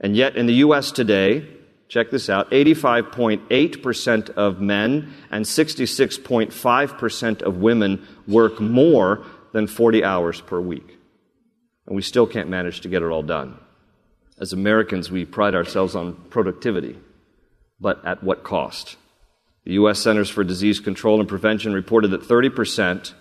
And 0.00 0.14
yet, 0.14 0.36
in 0.36 0.46
the 0.46 0.54
U.S. 0.54 0.92
today, 0.92 1.53
Check 1.94 2.10
this 2.10 2.28
out 2.28 2.50
85.8% 2.50 4.30
of 4.30 4.60
men 4.60 5.14
and 5.30 5.44
66.5% 5.44 7.42
of 7.42 7.58
women 7.58 8.04
work 8.26 8.60
more 8.60 9.24
than 9.52 9.68
40 9.68 10.02
hours 10.02 10.40
per 10.40 10.58
week. 10.60 10.98
And 11.86 11.94
we 11.94 12.02
still 12.02 12.26
can't 12.26 12.48
manage 12.48 12.80
to 12.80 12.88
get 12.88 13.04
it 13.04 13.10
all 13.10 13.22
done. 13.22 13.56
As 14.40 14.52
Americans, 14.52 15.08
we 15.08 15.24
pride 15.24 15.54
ourselves 15.54 15.94
on 15.94 16.14
productivity, 16.30 16.98
but 17.78 18.04
at 18.04 18.24
what 18.24 18.42
cost? 18.42 18.96
The 19.62 19.74
U.S. 19.74 20.00
Centers 20.00 20.28
for 20.28 20.42
Disease 20.42 20.80
Control 20.80 21.20
and 21.20 21.28
Prevention 21.28 21.72
reported 21.72 22.10
that 22.10 22.22
30% 22.22 23.14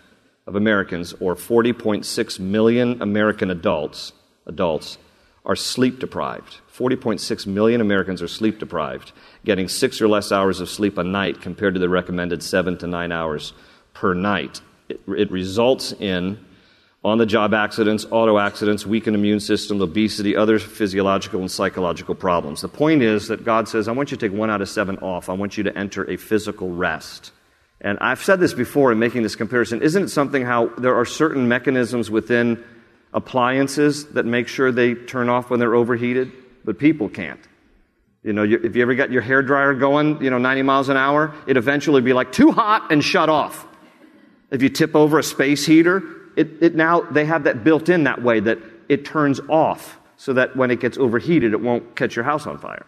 of 0.47 0.55
Americans, 0.55 1.13
or 1.19 1.36
40.6 1.36 2.39
million 2.39 3.03
American 3.03 3.51
adults, 3.51 4.13
adults 4.47 4.97
are 5.45 5.55
sleep 5.55 6.00
deprived. 6.00 6.57
40.6 6.73 7.45
million 7.45 7.81
Americans 7.81 8.21
are 8.21 8.27
sleep 8.27 8.57
deprived, 8.57 9.11
getting 9.45 9.67
six 9.67 10.01
or 10.01 10.07
less 10.07 10.31
hours 10.31 10.59
of 10.59 10.69
sleep 10.69 10.97
a 10.97 11.03
night 11.03 11.39
compared 11.39 11.75
to 11.75 11.79
the 11.79 11.89
recommended 11.89 12.41
seven 12.41 12.77
to 12.79 12.87
nine 12.87 13.11
hours 13.11 13.53
per 13.93 14.13
night. 14.15 14.61
It, 14.89 14.99
it 15.07 15.31
results 15.31 15.91
in 15.91 16.43
on 17.03 17.17
the 17.17 17.25
job 17.25 17.53
accidents, 17.53 18.05
auto 18.09 18.39
accidents, 18.39 18.85
weakened 18.85 19.15
immune 19.15 19.39
system, 19.39 19.81
obesity, 19.81 20.35
other 20.35 20.57
physiological 20.57 21.41
and 21.41 21.51
psychological 21.51 22.15
problems. 22.15 22.61
The 22.61 22.69
point 22.69 23.03
is 23.03 23.27
that 23.27 23.43
God 23.43 23.67
says, 23.67 23.87
I 23.87 23.91
want 23.91 24.09
you 24.09 24.17
to 24.17 24.29
take 24.29 24.35
one 24.35 24.49
out 24.49 24.61
of 24.61 24.69
seven 24.69 24.97
off. 24.99 25.29
I 25.29 25.33
want 25.33 25.57
you 25.57 25.63
to 25.65 25.77
enter 25.77 26.09
a 26.09 26.17
physical 26.17 26.69
rest. 26.69 27.31
And 27.81 27.99
I've 27.99 28.23
said 28.23 28.39
this 28.39 28.53
before 28.53 28.91
in 28.91 28.99
making 28.99 29.23
this 29.23 29.35
comparison. 29.35 29.81
Isn't 29.81 30.03
it 30.03 30.09
something 30.09 30.43
how 30.43 30.67
there 30.77 30.95
are 30.95 31.05
certain 31.05 31.49
mechanisms 31.49 32.09
within 32.09 32.63
appliances 33.13 34.07
that 34.13 34.25
make 34.25 34.47
sure 34.47 34.71
they 34.71 34.95
turn 34.95 35.29
off 35.29 35.49
when 35.49 35.59
they're 35.59 35.75
overheated, 35.75 36.31
but 36.63 36.77
people 36.77 37.10
can't. 37.10 37.39
You 38.24 38.32
know, 38.32 38.43
if 38.43 38.75
you 38.75 38.82
ever 38.82 38.96
got 38.96 39.12
your 39.12 39.22
hair 39.22 39.41
dryer 39.41 39.74
going, 39.74 40.24
you 40.24 40.29
know, 40.29 40.38
90 40.38 40.62
miles 40.62 40.89
an 40.89 40.96
hour, 40.96 41.36
it 41.46 41.58
eventually 41.58 42.01
be 42.01 42.13
like 42.13 42.32
too 42.32 42.51
hot 42.51 42.91
and 42.91 43.03
shut 43.03 43.29
off. 43.29 43.67
If 44.50 44.62
you 44.62 44.70
tip 44.70 44.96
over 44.96 45.20
a 45.20 45.24
space 45.24 45.65
heater, 45.65 46.01
it, 46.38 46.62
it 46.62 46.75
now, 46.75 47.01
they 47.01 47.25
have 47.25 47.43
that 47.43 47.63
built 47.63 47.89
in 47.89 48.05
that 48.05 48.24
way 48.24 48.39
that 48.39 48.60
it 48.88 49.03
turns 49.03 49.41
off 49.50 50.00
so 50.15 50.34
that 50.34 50.55
when 50.55 50.72
it 50.72 50.79
gets 50.79 50.98
overheated, 50.98 51.53
it 51.53 51.60
won't 51.60 51.96
catch 51.98 52.15
your 52.15 52.24
house 52.24 52.48
on 52.48 52.58
fire. 52.58 52.86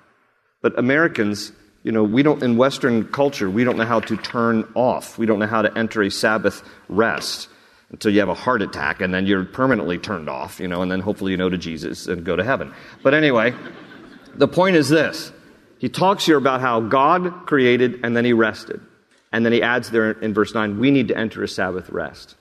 But 0.62 0.80
Americans, 0.80 1.52
you 1.84 1.92
know, 1.92 2.04
we 2.04 2.24
don't, 2.24 2.42
in 2.42 2.56
Western 2.56 3.06
culture, 3.06 3.50
we 3.50 3.66
don't 3.66 3.78
know 3.78 3.86
how 3.86 4.00
to 4.00 4.16
turn 4.16 4.72
off. 4.74 5.18
We 5.18 5.26
don't 5.26 5.40
know 5.40 5.48
how 5.48 5.64
to 5.64 5.78
enter 5.78 6.02
a 6.02 6.10
Sabbath 6.10 6.64
rest 6.88 7.50
until 7.90 8.12
you 8.12 8.20
have 8.20 8.30
a 8.30 8.34
heart 8.34 8.62
attack 8.62 9.02
and 9.02 9.14
then 9.14 9.26
you're 9.26 9.46
permanently 9.46 9.98
turned 9.98 10.30
off, 10.30 10.60
you 10.60 10.68
know, 10.68 10.82
and 10.82 10.92
then 10.92 11.00
hopefully 11.00 11.32
you 11.32 11.38
know 11.38 11.50
to 11.50 11.58
Jesus 11.58 12.08
and 12.08 12.26
go 12.26 12.36
to 12.36 12.44
heaven. 12.44 12.74
But 13.04 13.14
anyway, 13.14 13.54
the 14.36 14.48
point 14.48 14.76
is 14.76 14.90
this 14.90 15.32
he 15.80 15.90
talks 15.90 16.26
here 16.26 16.38
about 16.38 16.62
how 16.62 16.80
God 16.82 17.46
created 17.46 18.00
and 18.04 18.16
then 18.16 18.26
he 18.26 18.34
rested. 18.34 18.82
And 19.32 19.46
then 19.46 19.52
he 19.52 19.62
adds 19.62 19.92
there 19.92 20.12
in 20.12 20.34
verse 20.34 20.54
9, 20.54 20.80
we 20.80 20.92
need 20.92 21.10
to 21.10 21.18
enter 21.18 21.44
a 21.44 21.48
Sabbath 21.48 21.90
rest. 21.90 22.36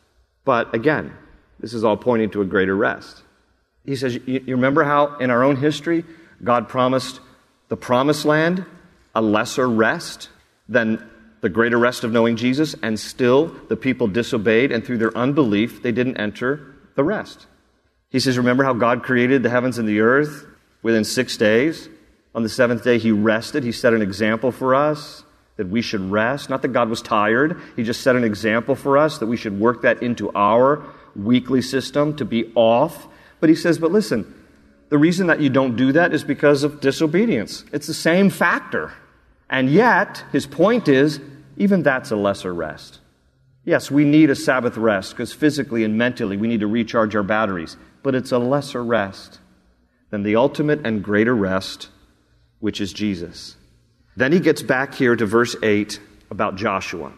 But 0.45 0.75
again, 0.75 1.13
this 1.59 1.75
is 1.75 1.83
all 1.83 1.97
pointing 1.97 2.31
to 2.31 2.43
a 2.43 2.45
greater 2.45 2.77
rest. 2.77 3.23
He 3.85 3.97
says, 3.97 4.15
You, 4.15 4.43
you 4.47 4.55
remember 4.55 4.85
how 4.85 5.17
in 5.17 5.31
our 5.31 5.43
own 5.43 5.57
history, 5.57 6.05
God 6.43 6.69
promised 6.69 7.21
the 7.69 7.77
promised 7.77 8.25
land 8.25 8.65
a 9.15 9.23
lesser 9.23 9.69
rest 9.69 10.29
than 10.69 11.09
the 11.45 11.51
greater 11.51 11.77
rest 11.77 12.05
of 12.05 12.11
knowing 12.11 12.37
Jesus, 12.37 12.75
and 12.83 12.99
still 12.99 13.49
the 13.69 13.77
people 13.77 14.07
disobeyed, 14.07 14.73
and 14.73 14.83
through 14.83 14.97
their 14.97 15.15
unbelief, 15.15 15.83
they 15.83 15.93
didn't 15.93 16.17
enter 16.17 16.75
the 16.95 17.05
rest. 17.05 17.47
He 18.09 18.19
says, 18.19 18.39
Remember 18.39 18.65
how 18.65 18.73
God 18.73 19.03
created 19.03 19.43
the 19.43 19.51
heavens 19.51 19.77
and 19.77 19.87
the 19.87 20.01
earth 20.01 20.47
within 20.83 21.05
six 21.05 21.37
days? 21.37 21.91
On 22.35 22.43
the 22.43 22.49
seventh 22.49 22.83
day, 22.83 22.97
He 22.97 23.13
rested. 23.13 23.63
He 23.63 23.73
set 23.73 23.93
an 23.93 24.01
example 24.01 24.53
for 24.53 24.75
us 24.75 25.23
that 25.59 25.69
we 25.69 25.83
should 25.83 26.11
rest. 26.11 26.49
Not 26.49 26.63
that 26.63 26.69
God 26.69 26.89
was 26.89 27.03
tired, 27.03 27.61
He 27.77 27.83
just 27.83 28.01
set 28.01 28.17
an 28.17 28.25
example 28.25 28.75
for 28.75 28.97
us 28.97 29.19
that 29.19 29.27
we 29.27 29.37
should 29.37 29.61
work 29.61 29.83
that 29.83 30.03
into 30.03 30.33
our 30.35 30.83
weekly 31.15 31.61
system 31.61 32.17
to 32.17 32.25
be 32.25 32.51
off. 32.55 33.07
But 33.41 33.51
He 33.51 33.55
says, 33.55 33.79
But 33.79 33.93
listen, 33.93 34.35
the 34.89 34.97
reason 34.97 35.27
that 35.27 35.41
you 35.41 35.51
don't 35.51 35.77
do 35.77 35.93
that 35.93 36.15
is 36.15 36.25
because 36.25 36.65
of 36.65 36.81
disobedience. 36.81 37.67
It's 37.71 37.87
the 37.87 37.93
same 37.93 38.31
factor. 38.31 38.95
And 39.51 39.69
yet, 39.69 40.25
His 40.33 40.47
point 40.47 40.89
is, 40.89 41.21
even 41.57 41.83
that's 41.83 42.11
a 42.11 42.17
lesser 42.17 42.53
rest. 42.53 43.01
Yes, 43.65 43.91
we 43.91 44.05
need 44.05 44.31
a 44.31 44.35
Sabbath 44.35 44.77
rest 44.77 45.13
because 45.13 45.33
physically 45.33 45.85
and 45.85 45.97
mentally 45.97 46.37
we 46.37 46.49
need 46.49 46.61
to 46.61 46.67
recharge 46.67 47.17
our 47.17 47.23
batteries, 47.23 47.77
but 48.03 48.15
it's 48.15 48.33
a 48.33 48.39
lesser 48.39 48.85
rest 48.85 49.39
than 50.11 50.23
the 50.23 50.37
ultimate 50.37 50.87
and 50.87 51.03
greater 51.03 51.35
rest, 51.35 51.89
which 52.61 52.81
is 52.81 52.93
Jesus. 52.93 53.57
Then 54.17 54.33
he 54.33 54.41
gets 54.41 54.63
back 54.63 54.95
here 54.95 55.17
to 55.17 55.27
verse 55.27 55.57
8 55.63 55.99
about 56.31 56.57
Joshua. 56.57 57.13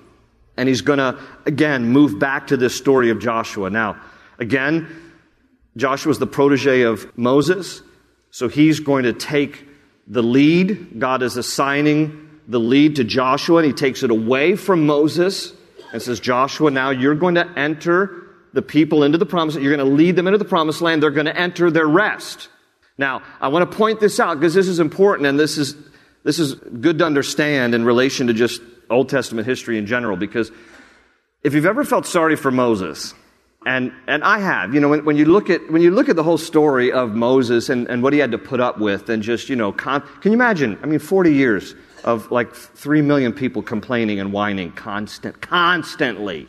And 0.56 0.68
he's 0.68 0.80
going 0.80 0.98
to, 0.98 1.18
again, 1.44 1.86
move 1.88 2.18
back 2.18 2.46
to 2.46 2.56
this 2.56 2.74
story 2.74 3.10
of 3.10 3.18
Joshua. 3.18 3.68
Now, 3.68 4.00
again, 4.38 4.88
Joshua 5.76 6.12
is 6.12 6.18
the 6.18 6.26
protege 6.26 6.82
of 6.82 7.16
Moses, 7.18 7.82
so 8.30 8.48
he's 8.48 8.80
going 8.80 9.04
to 9.04 9.12
take 9.12 9.66
the 10.06 10.22
lead. 10.22 10.98
God 10.98 11.22
is 11.22 11.36
assigning 11.36 12.25
the 12.48 12.60
lead 12.60 12.96
to 12.96 13.04
Joshua, 13.04 13.58
and 13.58 13.66
he 13.66 13.72
takes 13.72 14.02
it 14.02 14.10
away 14.10 14.56
from 14.56 14.86
Moses 14.86 15.52
and 15.92 16.00
says, 16.00 16.20
Joshua, 16.20 16.70
now 16.70 16.90
you're 16.90 17.14
going 17.14 17.36
to 17.36 17.48
enter 17.56 18.26
the 18.52 18.62
people 18.62 19.02
into 19.02 19.18
the 19.18 19.26
promised 19.26 19.60
You're 19.60 19.76
going 19.76 19.86
to 19.86 19.94
lead 19.94 20.16
them 20.16 20.26
into 20.26 20.38
the 20.38 20.44
promised 20.44 20.80
land. 20.80 21.02
They're 21.02 21.10
going 21.10 21.26
to 21.26 21.36
enter 21.36 21.70
their 21.70 21.86
rest. 21.86 22.48
Now, 22.98 23.22
I 23.40 23.48
want 23.48 23.70
to 23.70 23.76
point 23.76 24.00
this 24.00 24.18
out 24.18 24.40
because 24.40 24.54
this 24.54 24.68
is 24.68 24.80
important 24.80 25.26
and 25.26 25.38
this 25.38 25.58
is, 25.58 25.76
this 26.24 26.38
is 26.38 26.54
good 26.54 26.98
to 26.98 27.04
understand 27.04 27.74
in 27.74 27.84
relation 27.84 28.28
to 28.28 28.32
just 28.32 28.62
Old 28.88 29.08
Testament 29.08 29.46
history 29.46 29.76
in 29.78 29.86
general 29.86 30.16
because 30.16 30.50
if 31.42 31.54
you've 31.54 31.66
ever 31.66 31.84
felt 31.84 32.06
sorry 32.06 32.36
for 32.36 32.50
Moses, 32.50 33.14
and, 33.66 33.92
and 34.06 34.24
I 34.24 34.38
have, 34.38 34.74
you 34.74 34.80
know, 34.80 34.88
when, 34.88 35.04
when, 35.04 35.16
you 35.16 35.26
look 35.26 35.50
at, 35.50 35.70
when 35.70 35.82
you 35.82 35.90
look 35.90 36.08
at 36.08 36.16
the 36.16 36.22
whole 36.22 36.38
story 36.38 36.92
of 36.92 37.14
Moses 37.14 37.68
and, 37.68 37.88
and 37.88 38.02
what 38.02 38.12
he 38.12 38.20
had 38.20 38.30
to 38.32 38.38
put 38.38 38.60
up 38.60 38.78
with 38.78 39.10
and 39.10 39.22
just, 39.22 39.48
you 39.48 39.56
know, 39.56 39.72
con- 39.72 40.02
can 40.20 40.32
you 40.32 40.36
imagine? 40.36 40.78
I 40.82 40.86
mean, 40.86 41.00
40 41.00 41.34
years 41.34 41.74
of 42.06 42.30
like 42.30 42.54
3 42.54 43.02
million 43.02 43.32
people 43.32 43.62
complaining 43.62 44.20
and 44.20 44.32
whining 44.32 44.72
constant, 44.72 45.42
constantly. 45.42 46.48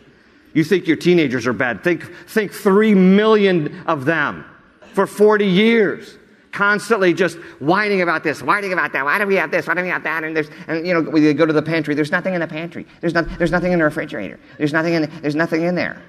You 0.53 0.63
think 0.63 0.87
your 0.87 0.97
teenagers 0.97 1.45
are 1.47 1.53
bad. 1.53 1.83
Think, 1.83 2.03
think 2.27 2.53
3 2.53 2.93
million 2.93 3.83
of 3.87 4.05
them 4.05 4.45
for 4.93 5.07
40 5.07 5.45
years. 5.45 6.17
Constantly 6.51 7.13
just 7.13 7.37
whining 7.59 8.01
about 8.01 8.23
this, 8.23 8.41
whining 8.41 8.73
about 8.73 8.93
that. 8.93 9.03
Why 9.03 9.19
do 9.19 9.27
we 9.27 9.35
have 9.35 9.51
this? 9.51 9.67
Why 9.67 9.75
do 9.75 9.81
we 9.81 9.89
have 9.89 10.03
that? 10.03 10.23
And 10.23 10.35
there's, 10.35 10.49
and 10.67 10.87
you 10.87 10.93
know, 10.93 11.01
we 11.01 11.33
go 11.33 11.45
to 11.45 11.53
the 11.53 11.61
pantry. 11.61 11.93
There's 11.93 12.11
nothing 12.11 12.33
in 12.33 12.39
the 12.39 12.47
pantry. 12.47 12.87
There's, 13.01 13.13
not, 13.13 13.27
there's 13.37 13.51
nothing 13.51 13.73
in 13.73 13.79
the 13.79 13.85
refrigerator. 13.85 14.39
There's 14.57 14.73
nothing 14.73 14.93
in, 14.93 15.11
there's 15.21 15.35
nothing 15.35 15.63
in 15.63 15.75
there. 15.75 16.01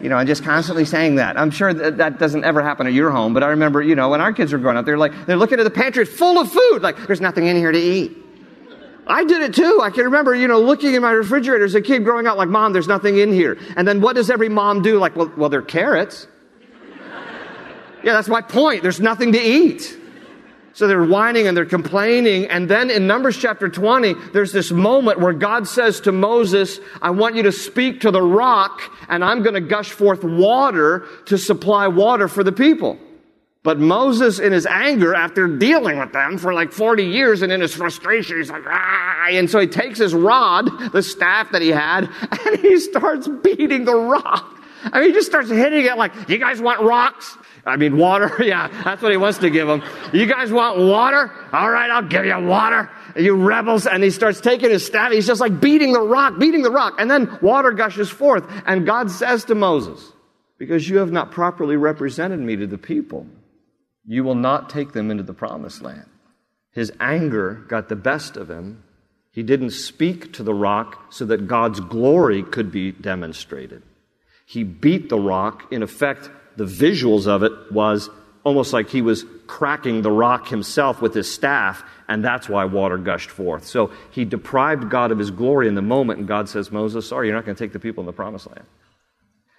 You 0.00 0.08
know, 0.08 0.18
and 0.18 0.28
just 0.28 0.44
constantly 0.44 0.84
saying 0.84 1.16
that. 1.16 1.36
I'm 1.36 1.50
sure 1.50 1.74
that, 1.74 1.96
that 1.96 2.20
doesn't 2.20 2.44
ever 2.44 2.62
happen 2.62 2.86
at 2.86 2.92
your 2.92 3.10
home, 3.10 3.34
but 3.34 3.42
I 3.42 3.48
remember, 3.48 3.82
you 3.82 3.96
know, 3.96 4.10
when 4.10 4.20
our 4.20 4.32
kids 4.32 4.52
were 4.52 4.58
growing 4.58 4.76
up, 4.76 4.84
they're 4.84 4.98
like, 4.98 5.26
they're 5.26 5.36
looking 5.36 5.58
at 5.58 5.64
the 5.64 5.70
pantry, 5.70 6.04
full 6.04 6.38
of 6.38 6.52
food. 6.52 6.82
Like, 6.82 7.08
there's 7.08 7.20
nothing 7.20 7.46
in 7.46 7.56
here 7.56 7.72
to 7.72 7.78
eat. 7.78 8.16
I 9.08 9.24
did 9.24 9.42
it 9.42 9.54
too. 9.54 9.80
I 9.82 9.90
can 9.90 10.04
remember, 10.04 10.34
you 10.34 10.46
know, 10.46 10.60
looking 10.60 10.94
in 10.94 11.02
my 11.02 11.12
refrigerator 11.12 11.64
as 11.64 11.74
a 11.74 11.80
kid 11.80 12.04
growing 12.04 12.26
up 12.26 12.36
like, 12.36 12.48
mom, 12.48 12.72
there's 12.72 12.88
nothing 12.88 13.18
in 13.18 13.32
here. 13.32 13.58
And 13.76 13.88
then 13.88 14.00
what 14.00 14.16
does 14.16 14.30
every 14.30 14.50
mom 14.50 14.82
do? 14.82 14.98
Like, 14.98 15.16
well, 15.16 15.32
well, 15.36 15.48
they're 15.48 15.62
carrots. 15.62 16.26
yeah, 18.04 18.12
that's 18.12 18.28
my 18.28 18.42
point. 18.42 18.82
There's 18.82 19.00
nothing 19.00 19.32
to 19.32 19.40
eat. 19.40 19.98
So 20.74 20.86
they're 20.86 21.04
whining 21.04 21.48
and 21.48 21.56
they're 21.56 21.66
complaining. 21.66 22.46
And 22.46 22.68
then 22.68 22.90
in 22.90 23.06
Numbers 23.06 23.36
chapter 23.36 23.68
20, 23.68 24.14
there's 24.32 24.52
this 24.52 24.70
moment 24.70 25.18
where 25.18 25.32
God 25.32 25.66
says 25.66 26.00
to 26.02 26.12
Moses, 26.12 26.78
I 27.02 27.10
want 27.10 27.34
you 27.34 27.42
to 27.44 27.52
speak 27.52 28.02
to 28.02 28.12
the 28.12 28.22
rock 28.22 28.82
and 29.08 29.24
I'm 29.24 29.42
going 29.42 29.54
to 29.54 29.60
gush 29.60 29.90
forth 29.90 30.22
water 30.22 31.06
to 31.26 31.36
supply 31.36 31.88
water 31.88 32.28
for 32.28 32.44
the 32.44 32.52
people. 32.52 32.98
But 33.68 33.78
Moses, 33.78 34.38
in 34.38 34.52
his 34.52 34.64
anger, 34.64 35.14
after 35.14 35.46
dealing 35.46 35.98
with 35.98 36.14
them 36.14 36.38
for 36.38 36.54
like 36.54 36.72
40 36.72 37.04
years 37.04 37.42
and 37.42 37.52
in 37.52 37.60
his 37.60 37.74
frustration, 37.74 38.38
he's 38.38 38.50
like, 38.50 38.62
ah, 38.66 39.26
and 39.28 39.50
so 39.50 39.58
he 39.60 39.66
takes 39.66 39.98
his 39.98 40.14
rod, 40.14 40.70
the 40.92 41.02
staff 41.02 41.52
that 41.52 41.60
he 41.60 41.68
had, 41.68 42.08
and 42.46 42.58
he 42.60 42.80
starts 42.80 43.28
beating 43.28 43.84
the 43.84 43.94
rock. 43.94 44.58
I 44.84 45.00
mean, 45.00 45.10
he 45.10 45.14
just 45.14 45.26
starts 45.26 45.50
hitting 45.50 45.84
it 45.84 45.98
like, 45.98 46.30
you 46.30 46.38
guys 46.38 46.62
want 46.62 46.80
rocks? 46.80 47.36
I 47.66 47.76
mean, 47.76 47.98
water? 47.98 48.32
Yeah, 48.42 48.68
that's 48.84 49.02
what 49.02 49.10
he 49.10 49.18
wants 49.18 49.36
to 49.40 49.50
give 49.50 49.68
them. 49.68 49.82
You 50.14 50.24
guys 50.24 50.50
want 50.50 50.78
water? 50.78 51.30
All 51.52 51.70
right, 51.70 51.90
I'll 51.90 52.08
give 52.08 52.24
you 52.24 52.40
water. 52.40 52.90
You 53.16 53.34
rebels. 53.34 53.86
And 53.86 54.02
he 54.02 54.08
starts 54.08 54.40
taking 54.40 54.70
his 54.70 54.86
staff. 54.86 55.12
He's 55.12 55.26
just 55.26 55.42
like 55.42 55.60
beating 55.60 55.92
the 55.92 56.00
rock, 56.00 56.38
beating 56.38 56.62
the 56.62 56.70
rock. 56.70 56.94
And 56.98 57.10
then 57.10 57.38
water 57.42 57.72
gushes 57.72 58.08
forth. 58.08 58.50
And 58.64 58.86
God 58.86 59.10
says 59.10 59.44
to 59.44 59.54
Moses, 59.54 60.10
because 60.56 60.88
you 60.88 60.96
have 60.96 61.12
not 61.12 61.32
properly 61.32 61.76
represented 61.76 62.40
me 62.40 62.56
to 62.56 62.66
the 62.66 62.78
people, 62.78 63.26
you 64.08 64.24
will 64.24 64.34
not 64.34 64.70
take 64.70 64.92
them 64.92 65.10
into 65.10 65.22
the 65.22 65.34
promised 65.34 65.82
land. 65.82 66.06
His 66.72 66.90
anger 66.98 67.62
got 67.68 67.90
the 67.90 67.96
best 67.96 68.38
of 68.38 68.50
him. 68.50 68.82
He 69.30 69.42
didn't 69.42 69.70
speak 69.70 70.32
to 70.32 70.42
the 70.42 70.54
rock 70.54 71.12
so 71.12 71.26
that 71.26 71.46
God's 71.46 71.78
glory 71.80 72.42
could 72.42 72.72
be 72.72 72.90
demonstrated. 72.90 73.82
He 74.46 74.64
beat 74.64 75.10
the 75.10 75.20
rock. 75.20 75.70
In 75.70 75.82
effect, 75.82 76.30
the 76.56 76.64
visuals 76.64 77.26
of 77.26 77.42
it 77.42 77.52
was 77.70 78.08
almost 78.44 78.72
like 78.72 78.88
he 78.88 79.02
was 79.02 79.26
cracking 79.46 80.00
the 80.00 80.10
rock 80.10 80.48
himself 80.48 81.02
with 81.02 81.12
his 81.12 81.30
staff, 81.30 81.84
and 82.08 82.24
that's 82.24 82.48
why 82.48 82.64
water 82.64 82.96
gushed 82.96 83.28
forth. 83.28 83.66
So 83.66 83.92
he 84.10 84.24
deprived 84.24 84.88
God 84.88 85.12
of 85.12 85.18
his 85.18 85.30
glory 85.30 85.68
in 85.68 85.74
the 85.74 85.82
moment, 85.82 86.18
and 86.18 86.26
God 86.26 86.48
says, 86.48 86.72
Moses, 86.72 87.06
sorry, 87.06 87.26
you're 87.26 87.36
not 87.36 87.44
going 87.44 87.56
to 87.56 87.62
take 87.62 87.74
the 87.74 87.78
people 87.78 88.00
in 88.00 88.06
the 88.06 88.12
promised 88.12 88.46
land. 88.46 88.64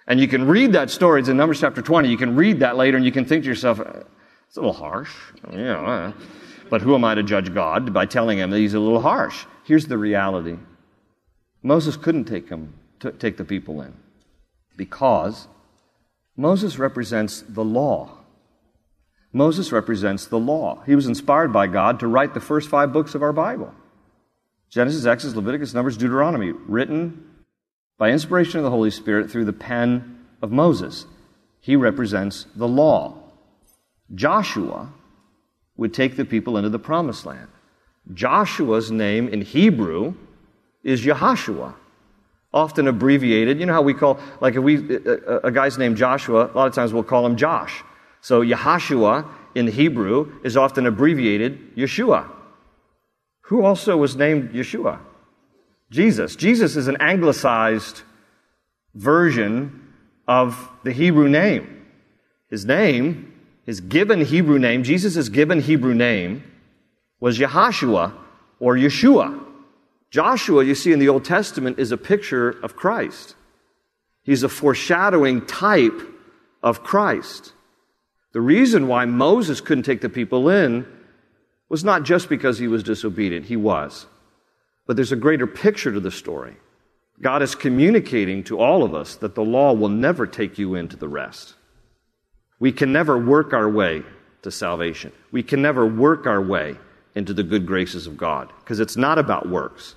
And 0.08 0.18
you 0.18 0.26
can 0.26 0.48
read 0.48 0.72
that 0.72 0.90
story. 0.90 1.20
It's 1.20 1.28
in 1.28 1.36
Numbers 1.36 1.60
chapter 1.60 1.82
20. 1.82 2.08
You 2.08 2.16
can 2.16 2.34
read 2.34 2.60
that 2.60 2.76
later, 2.76 2.96
and 2.96 3.06
you 3.06 3.12
can 3.12 3.24
think 3.24 3.44
to 3.44 3.48
yourself, 3.48 3.80
it's 4.50 4.56
a 4.56 4.60
little 4.60 4.72
harsh. 4.72 5.14
Yeah. 5.52 6.12
But 6.70 6.82
who 6.82 6.96
am 6.96 7.04
I 7.04 7.14
to 7.14 7.22
judge 7.22 7.54
God 7.54 7.94
by 7.94 8.04
telling 8.04 8.38
him 8.38 8.50
that 8.50 8.58
he's 8.58 8.74
a 8.74 8.80
little 8.80 9.00
harsh? 9.00 9.46
Here's 9.62 9.86
the 9.86 9.96
reality 9.96 10.58
Moses 11.62 11.96
couldn't 11.96 12.24
take, 12.24 12.48
him, 12.48 12.74
t- 12.98 13.12
take 13.12 13.36
the 13.36 13.44
people 13.44 13.80
in 13.80 13.94
because 14.76 15.46
Moses 16.36 16.80
represents 16.80 17.42
the 17.42 17.62
law. 17.62 18.10
Moses 19.32 19.70
represents 19.70 20.26
the 20.26 20.40
law. 20.40 20.82
He 20.84 20.96
was 20.96 21.06
inspired 21.06 21.52
by 21.52 21.68
God 21.68 22.00
to 22.00 22.08
write 22.08 22.34
the 22.34 22.40
first 22.40 22.68
five 22.68 22.92
books 22.92 23.14
of 23.14 23.22
our 23.22 23.32
Bible 23.32 23.72
Genesis, 24.68 25.06
Exodus, 25.06 25.36
Leviticus, 25.36 25.74
Numbers, 25.74 25.96
Deuteronomy, 25.96 26.50
written 26.50 27.44
by 27.98 28.10
inspiration 28.10 28.58
of 28.58 28.64
the 28.64 28.70
Holy 28.70 28.90
Spirit 28.90 29.30
through 29.30 29.44
the 29.44 29.52
pen 29.52 30.26
of 30.42 30.50
Moses. 30.50 31.06
He 31.60 31.76
represents 31.76 32.46
the 32.56 32.66
law. 32.66 33.19
Joshua 34.14 34.92
would 35.76 35.94
take 35.94 36.16
the 36.16 36.24
people 36.24 36.56
into 36.56 36.68
the 36.68 36.78
promised 36.78 37.26
land. 37.26 37.48
Joshua's 38.12 38.90
name 38.90 39.28
in 39.28 39.42
Hebrew 39.42 40.14
is 40.82 41.04
Yahashua, 41.04 41.74
often 42.52 42.88
abbreviated. 42.88 43.60
You 43.60 43.66
know 43.66 43.72
how 43.72 43.82
we 43.82 43.94
call, 43.94 44.18
like 44.40 44.56
if 44.56 44.62
we, 44.62 44.96
a, 44.96 45.38
a 45.44 45.50
guy's 45.52 45.78
named 45.78 45.96
Joshua, 45.96 46.50
a 46.52 46.54
lot 46.56 46.66
of 46.66 46.74
times 46.74 46.92
we'll 46.92 47.02
call 47.02 47.24
him 47.24 47.36
Josh. 47.36 47.82
So 48.20 48.42
Yahashua 48.42 49.26
in 49.54 49.68
Hebrew 49.68 50.32
is 50.44 50.56
often 50.56 50.86
abbreviated 50.86 51.76
Yeshua. 51.76 52.28
Who 53.42 53.64
also 53.64 53.96
was 53.96 54.16
named 54.16 54.52
Yeshua? 54.52 55.00
Jesus. 55.90 56.36
Jesus 56.36 56.76
is 56.76 56.88
an 56.88 56.96
anglicized 57.00 58.02
version 58.94 59.92
of 60.28 60.70
the 60.84 60.92
Hebrew 60.92 61.28
name. 61.28 61.84
His 62.48 62.64
name 62.64 63.32
his 63.66 63.80
given 63.80 64.24
Hebrew 64.24 64.58
name, 64.58 64.82
Jesus' 64.82 65.28
given 65.28 65.60
Hebrew 65.60 65.94
name, 65.94 66.44
was 67.20 67.38
Yahashua 67.38 68.14
or 68.58 68.76
Yeshua. 68.76 69.38
Joshua, 70.10 70.64
you 70.64 70.74
see 70.74 70.92
in 70.92 70.98
the 70.98 71.08
Old 71.08 71.24
Testament, 71.24 71.78
is 71.78 71.92
a 71.92 71.96
picture 71.96 72.50
of 72.50 72.76
Christ. 72.76 73.36
He's 74.22 74.42
a 74.42 74.48
foreshadowing 74.48 75.46
type 75.46 76.00
of 76.62 76.82
Christ. 76.82 77.52
The 78.32 78.40
reason 78.40 78.88
why 78.88 79.04
Moses 79.04 79.60
couldn't 79.60 79.84
take 79.84 80.00
the 80.00 80.08
people 80.08 80.48
in 80.48 80.86
was 81.68 81.84
not 81.84 82.02
just 82.02 82.28
because 82.28 82.58
he 82.58 82.68
was 82.68 82.82
disobedient, 82.82 83.46
he 83.46 83.56
was. 83.56 84.06
But 84.86 84.96
there's 84.96 85.12
a 85.12 85.16
greater 85.16 85.46
picture 85.46 85.92
to 85.92 86.00
the 86.00 86.10
story. 86.10 86.56
God 87.20 87.42
is 87.42 87.54
communicating 87.54 88.42
to 88.44 88.58
all 88.58 88.82
of 88.82 88.94
us 88.94 89.16
that 89.16 89.34
the 89.34 89.44
law 89.44 89.72
will 89.72 89.88
never 89.88 90.26
take 90.26 90.58
you 90.58 90.74
into 90.74 90.96
the 90.96 91.08
rest. 91.08 91.54
We 92.60 92.70
can 92.70 92.92
never 92.92 93.18
work 93.18 93.52
our 93.52 93.68
way 93.68 94.02
to 94.42 94.50
salvation. 94.50 95.12
We 95.32 95.42
can 95.42 95.62
never 95.62 95.84
work 95.84 96.26
our 96.26 96.40
way 96.40 96.76
into 97.14 97.34
the 97.34 97.42
good 97.42 97.66
graces 97.66 98.06
of 98.06 98.16
God 98.16 98.52
because 98.60 98.78
it's 98.78 98.96
not 98.96 99.18
about 99.18 99.48
works. 99.48 99.96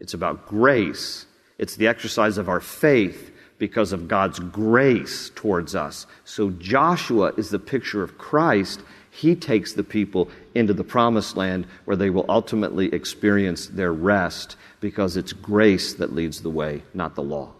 It's 0.00 0.14
about 0.14 0.46
grace. 0.46 1.26
It's 1.58 1.76
the 1.76 1.86
exercise 1.86 2.38
of 2.38 2.48
our 2.48 2.60
faith 2.60 3.30
because 3.58 3.92
of 3.92 4.08
God's 4.08 4.38
grace 4.38 5.30
towards 5.34 5.74
us. 5.74 6.06
So 6.24 6.50
Joshua 6.50 7.34
is 7.36 7.50
the 7.50 7.58
picture 7.58 8.02
of 8.02 8.16
Christ. 8.16 8.80
He 9.10 9.36
takes 9.36 9.74
the 9.74 9.84
people 9.84 10.30
into 10.54 10.72
the 10.72 10.84
promised 10.84 11.36
land 11.36 11.66
where 11.84 11.96
they 11.96 12.08
will 12.08 12.24
ultimately 12.28 12.92
experience 12.94 13.66
their 13.66 13.92
rest 13.92 14.56
because 14.80 15.18
it's 15.18 15.34
grace 15.34 15.92
that 15.94 16.14
leads 16.14 16.40
the 16.40 16.50
way, 16.50 16.82
not 16.94 17.14
the 17.14 17.22
law. 17.22 17.52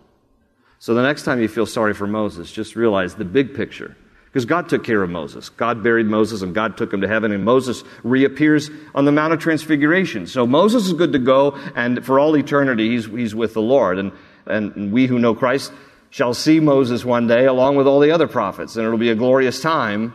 So 0.79 0.95
the 0.95 1.03
next 1.03 1.25
time 1.25 1.43
you 1.43 1.49
feel 1.49 1.67
sorry 1.67 1.93
for 1.93 2.07
Moses, 2.07 2.51
just 2.51 2.75
realize 2.75 3.15
the 3.15 3.27
big 3.27 3.55
picture. 3.55 3.95
Because 4.33 4.45
God 4.45 4.69
took 4.69 4.85
care 4.85 5.03
of 5.03 5.11
Moses. 5.11 5.49
God 5.49 5.83
buried 5.83 6.07
Moses 6.07 6.43
and 6.43 6.55
God 6.55 6.77
took 6.77 6.93
him 6.93 7.01
to 7.01 7.09
heaven, 7.09 7.33
and 7.33 7.45
Moses 7.45 7.83
reappears 8.05 8.71
on 8.95 9.05
the 9.05 9.13
Mount 9.13 9.33
of 9.33 9.41
Transfiguration. 9.41 10.27
So 10.27 10.47
Moses 10.47 10.87
is 10.87 10.93
good 10.93 11.13
to 11.13 11.19
go, 11.19 11.59
and 11.75 12.05
for 12.05 12.21
all 12.21 12.37
eternity, 12.37 12.91
he's, 12.91 13.07
he's 13.07 13.35
with 13.35 13.55
the 13.55 13.63
Lord. 13.63 13.99
And, 13.99 14.13
and 14.47 14.93
we 14.93 15.07
who 15.07 15.19
know 15.19 15.35
Christ 15.35 15.73
shall 16.11 16.33
see 16.33 16.61
Moses 16.61 17.05
one 17.05 17.27
day 17.27 17.47
along 17.47 17.77
with 17.77 17.89
all 17.89 17.99
the 17.99 18.13
other 18.13 18.29
prophets, 18.29 18.77
and 18.77 18.87
it'll 18.87 18.99
be 18.99 19.11
a 19.11 19.17
glorious 19.17 19.61
time. 19.61 20.13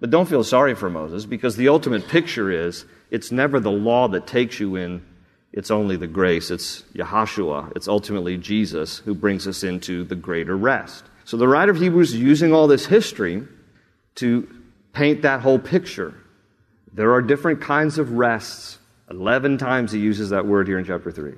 But 0.00 0.10
don't 0.10 0.28
feel 0.28 0.44
sorry 0.44 0.74
for 0.74 0.88
Moses, 0.88 1.26
because 1.26 1.56
the 1.56 1.68
ultimate 1.68 2.08
picture 2.08 2.50
is 2.50 2.86
it's 3.10 3.32
never 3.32 3.60
the 3.60 3.70
law 3.70 4.08
that 4.08 4.26
takes 4.26 4.60
you 4.60 4.76
in 4.76 5.02
it's 5.52 5.70
only 5.70 5.96
the 5.96 6.06
grace. 6.06 6.50
It's 6.50 6.82
Yahshua. 6.94 7.72
It's 7.74 7.88
ultimately 7.88 8.36
Jesus 8.36 8.98
who 8.98 9.14
brings 9.14 9.46
us 9.48 9.64
into 9.64 10.04
the 10.04 10.14
greater 10.14 10.56
rest. 10.56 11.04
So 11.24 11.36
the 11.36 11.48
writer 11.48 11.72
of 11.72 11.80
Hebrews 11.80 12.14
is 12.14 12.20
using 12.20 12.52
all 12.52 12.66
this 12.66 12.86
history 12.86 13.46
to 14.18 14.48
paint 14.92 15.22
that 15.22 15.40
whole 15.40 15.58
picture. 15.58 16.14
There 16.92 17.12
are 17.12 17.22
different 17.22 17.60
kinds 17.60 17.98
of 17.98 18.12
rests. 18.12 18.78
Eleven 19.10 19.58
times 19.58 19.92
he 19.92 19.98
uses 19.98 20.30
that 20.30 20.46
word 20.46 20.68
here 20.68 20.78
in 20.78 20.84
chapter 20.84 21.10
3. 21.10 21.34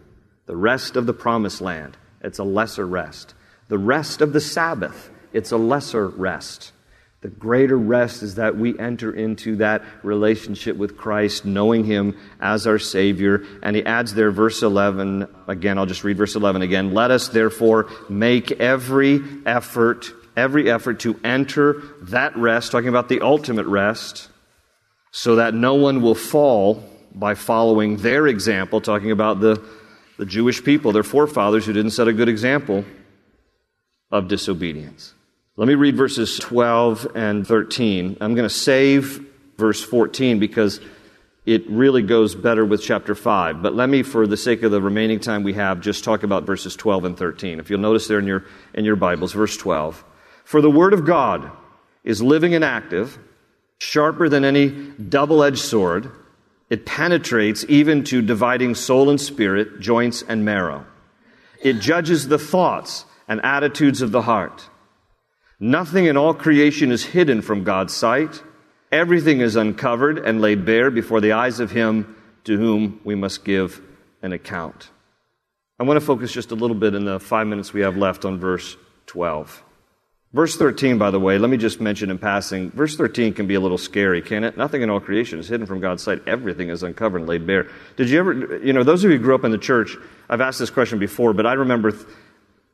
The 0.46 0.56
rest 0.56 0.96
of 0.96 1.06
the 1.06 1.12
promised 1.12 1.60
land, 1.60 1.96
it's 2.20 2.38
a 2.38 2.44
lesser 2.44 2.86
rest. 2.86 3.34
The 3.68 3.78
rest 3.78 4.20
of 4.20 4.32
the 4.32 4.40
Sabbath, 4.40 5.10
it's 5.32 5.52
a 5.52 5.56
lesser 5.56 6.08
rest. 6.08 6.72
The 7.20 7.28
greater 7.28 7.76
rest 7.76 8.22
is 8.22 8.36
that 8.36 8.56
we 8.56 8.78
enter 8.78 9.12
into 9.12 9.56
that 9.56 9.82
relationship 10.02 10.76
with 10.76 10.96
Christ, 10.96 11.44
knowing 11.44 11.84
Him 11.84 12.16
as 12.40 12.66
our 12.66 12.78
Savior. 12.78 13.44
And 13.62 13.76
he 13.76 13.84
adds 13.84 14.14
there, 14.14 14.30
verse 14.30 14.62
11, 14.62 15.28
again, 15.46 15.76
I'll 15.76 15.84
just 15.84 16.02
read 16.02 16.16
verse 16.16 16.34
11 16.34 16.62
again. 16.62 16.94
Let 16.94 17.10
us 17.10 17.28
therefore 17.28 17.90
make 18.08 18.52
every 18.52 19.20
effort, 19.44 20.10
every 20.36 20.70
effort 20.70 21.00
to 21.00 21.18
enter 21.24 21.82
that 22.02 22.36
rest, 22.36 22.72
talking 22.72 22.88
about 22.88 23.08
the 23.08 23.20
ultimate 23.20 23.66
rest, 23.66 24.28
so 25.10 25.36
that 25.36 25.54
no 25.54 25.74
one 25.74 26.02
will 26.02 26.14
fall 26.14 26.84
by 27.14 27.34
following 27.34 27.96
their 27.98 28.26
example, 28.26 28.80
talking 28.80 29.10
about 29.10 29.40
the, 29.40 29.62
the 30.18 30.26
Jewish 30.26 30.62
people, 30.62 30.92
their 30.92 31.02
forefathers 31.02 31.66
who 31.66 31.72
didn't 31.72 31.90
set 31.90 32.08
a 32.08 32.12
good 32.12 32.28
example 32.28 32.84
of 34.10 34.28
disobedience. 34.28 35.14
Let 35.56 35.68
me 35.68 35.74
read 35.74 35.96
verses 35.96 36.38
12 36.38 37.12
and 37.14 37.46
13. 37.46 38.16
I'm 38.20 38.34
going 38.34 38.48
to 38.48 38.54
save 38.54 39.26
verse 39.58 39.82
14 39.82 40.38
because 40.38 40.80
it 41.46 41.68
really 41.68 42.02
goes 42.02 42.34
better 42.34 42.64
with 42.64 42.82
chapter 42.82 43.14
5. 43.14 43.62
But 43.62 43.74
let 43.74 43.88
me, 43.88 44.02
for 44.02 44.26
the 44.26 44.36
sake 44.36 44.62
of 44.62 44.70
the 44.70 44.80
remaining 44.80 45.20
time 45.20 45.42
we 45.42 45.54
have, 45.54 45.80
just 45.80 46.04
talk 46.04 46.22
about 46.22 46.44
verses 46.44 46.76
12 46.76 47.04
and 47.04 47.18
13. 47.18 47.58
If 47.60 47.70
you'll 47.70 47.80
notice 47.80 48.06
there 48.06 48.18
in 48.18 48.26
your, 48.26 48.44
in 48.74 48.84
your 48.84 48.96
Bibles, 48.96 49.32
verse 49.32 49.56
12. 49.56 50.04
For 50.44 50.60
the 50.60 50.70
word 50.70 50.92
of 50.92 51.04
God 51.04 51.50
is 52.04 52.22
living 52.22 52.54
and 52.54 52.64
active, 52.64 53.18
sharper 53.78 54.28
than 54.28 54.44
any 54.44 54.68
double 54.68 55.42
edged 55.42 55.58
sword. 55.58 56.10
It 56.68 56.86
penetrates 56.86 57.64
even 57.68 58.04
to 58.04 58.22
dividing 58.22 58.74
soul 58.74 59.10
and 59.10 59.20
spirit, 59.20 59.80
joints 59.80 60.22
and 60.22 60.44
marrow. 60.44 60.86
It 61.62 61.74
judges 61.80 62.28
the 62.28 62.38
thoughts 62.38 63.04
and 63.28 63.40
attitudes 63.44 64.02
of 64.02 64.12
the 64.12 64.22
heart. 64.22 64.68
Nothing 65.58 66.06
in 66.06 66.16
all 66.16 66.32
creation 66.32 66.90
is 66.90 67.04
hidden 67.04 67.42
from 67.42 67.64
God's 67.64 67.94
sight. 67.94 68.42
Everything 68.90 69.40
is 69.40 69.56
uncovered 69.56 70.18
and 70.18 70.40
laid 70.40 70.64
bare 70.64 70.90
before 70.90 71.20
the 71.20 71.32
eyes 71.32 71.60
of 71.60 71.70
Him 71.70 72.16
to 72.44 72.56
whom 72.56 73.00
we 73.04 73.14
must 73.14 73.44
give 73.44 73.82
an 74.22 74.32
account. 74.32 74.90
I 75.78 75.82
want 75.82 75.98
to 75.98 76.04
focus 76.04 76.32
just 76.32 76.50
a 76.50 76.54
little 76.54 76.76
bit 76.76 76.94
in 76.94 77.04
the 77.04 77.20
five 77.20 77.46
minutes 77.46 77.72
we 77.72 77.82
have 77.82 77.96
left 77.96 78.24
on 78.24 78.38
verse 78.38 78.76
12. 79.06 79.62
Verse 80.32 80.56
13, 80.56 80.96
by 80.96 81.10
the 81.10 81.18
way, 81.18 81.38
let 81.38 81.50
me 81.50 81.56
just 81.56 81.80
mention 81.80 82.08
in 82.08 82.16
passing, 82.16 82.70
verse 82.70 82.96
13 82.96 83.34
can 83.34 83.48
be 83.48 83.54
a 83.56 83.60
little 83.60 83.78
scary, 83.78 84.22
can 84.22 84.44
it? 84.44 84.56
Nothing 84.56 84.82
in 84.82 84.88
all 84.88 85.00
creation 85.00 85.40
is 85.40 85.48
hidden 85.48 85.66
from 85.66 85.80
God's 85.80 86.04
sight. 86.04 86.22
Everything 86.28 86.70
is 86.70 86.84
uncovered 86.84 87.22
and 87.22 87.28
laid 87.28 87.48
bare. 87.48 87.66
Did 87.96 88.08
you 88.10 88.20
ever, 88.20 88.60
you 88.64 88.72
know, 88.72 88.84
those 88.84 89.02
of 89.02 89.10
you 89.10 89.16
who 89.16 89.22
grew 89.24 89.34
up 89.34 89.42
in 89.42 89.50
the 89.50 89.58
church, 89.58 89.96
I've 90.28 90.40
asked 90.40 90.60
this 90.60 90.70
question 90.70 91.00
before, 91.00 91.32
but 91.32 91.46
I 91.46 91.54
remember 91.54 91.92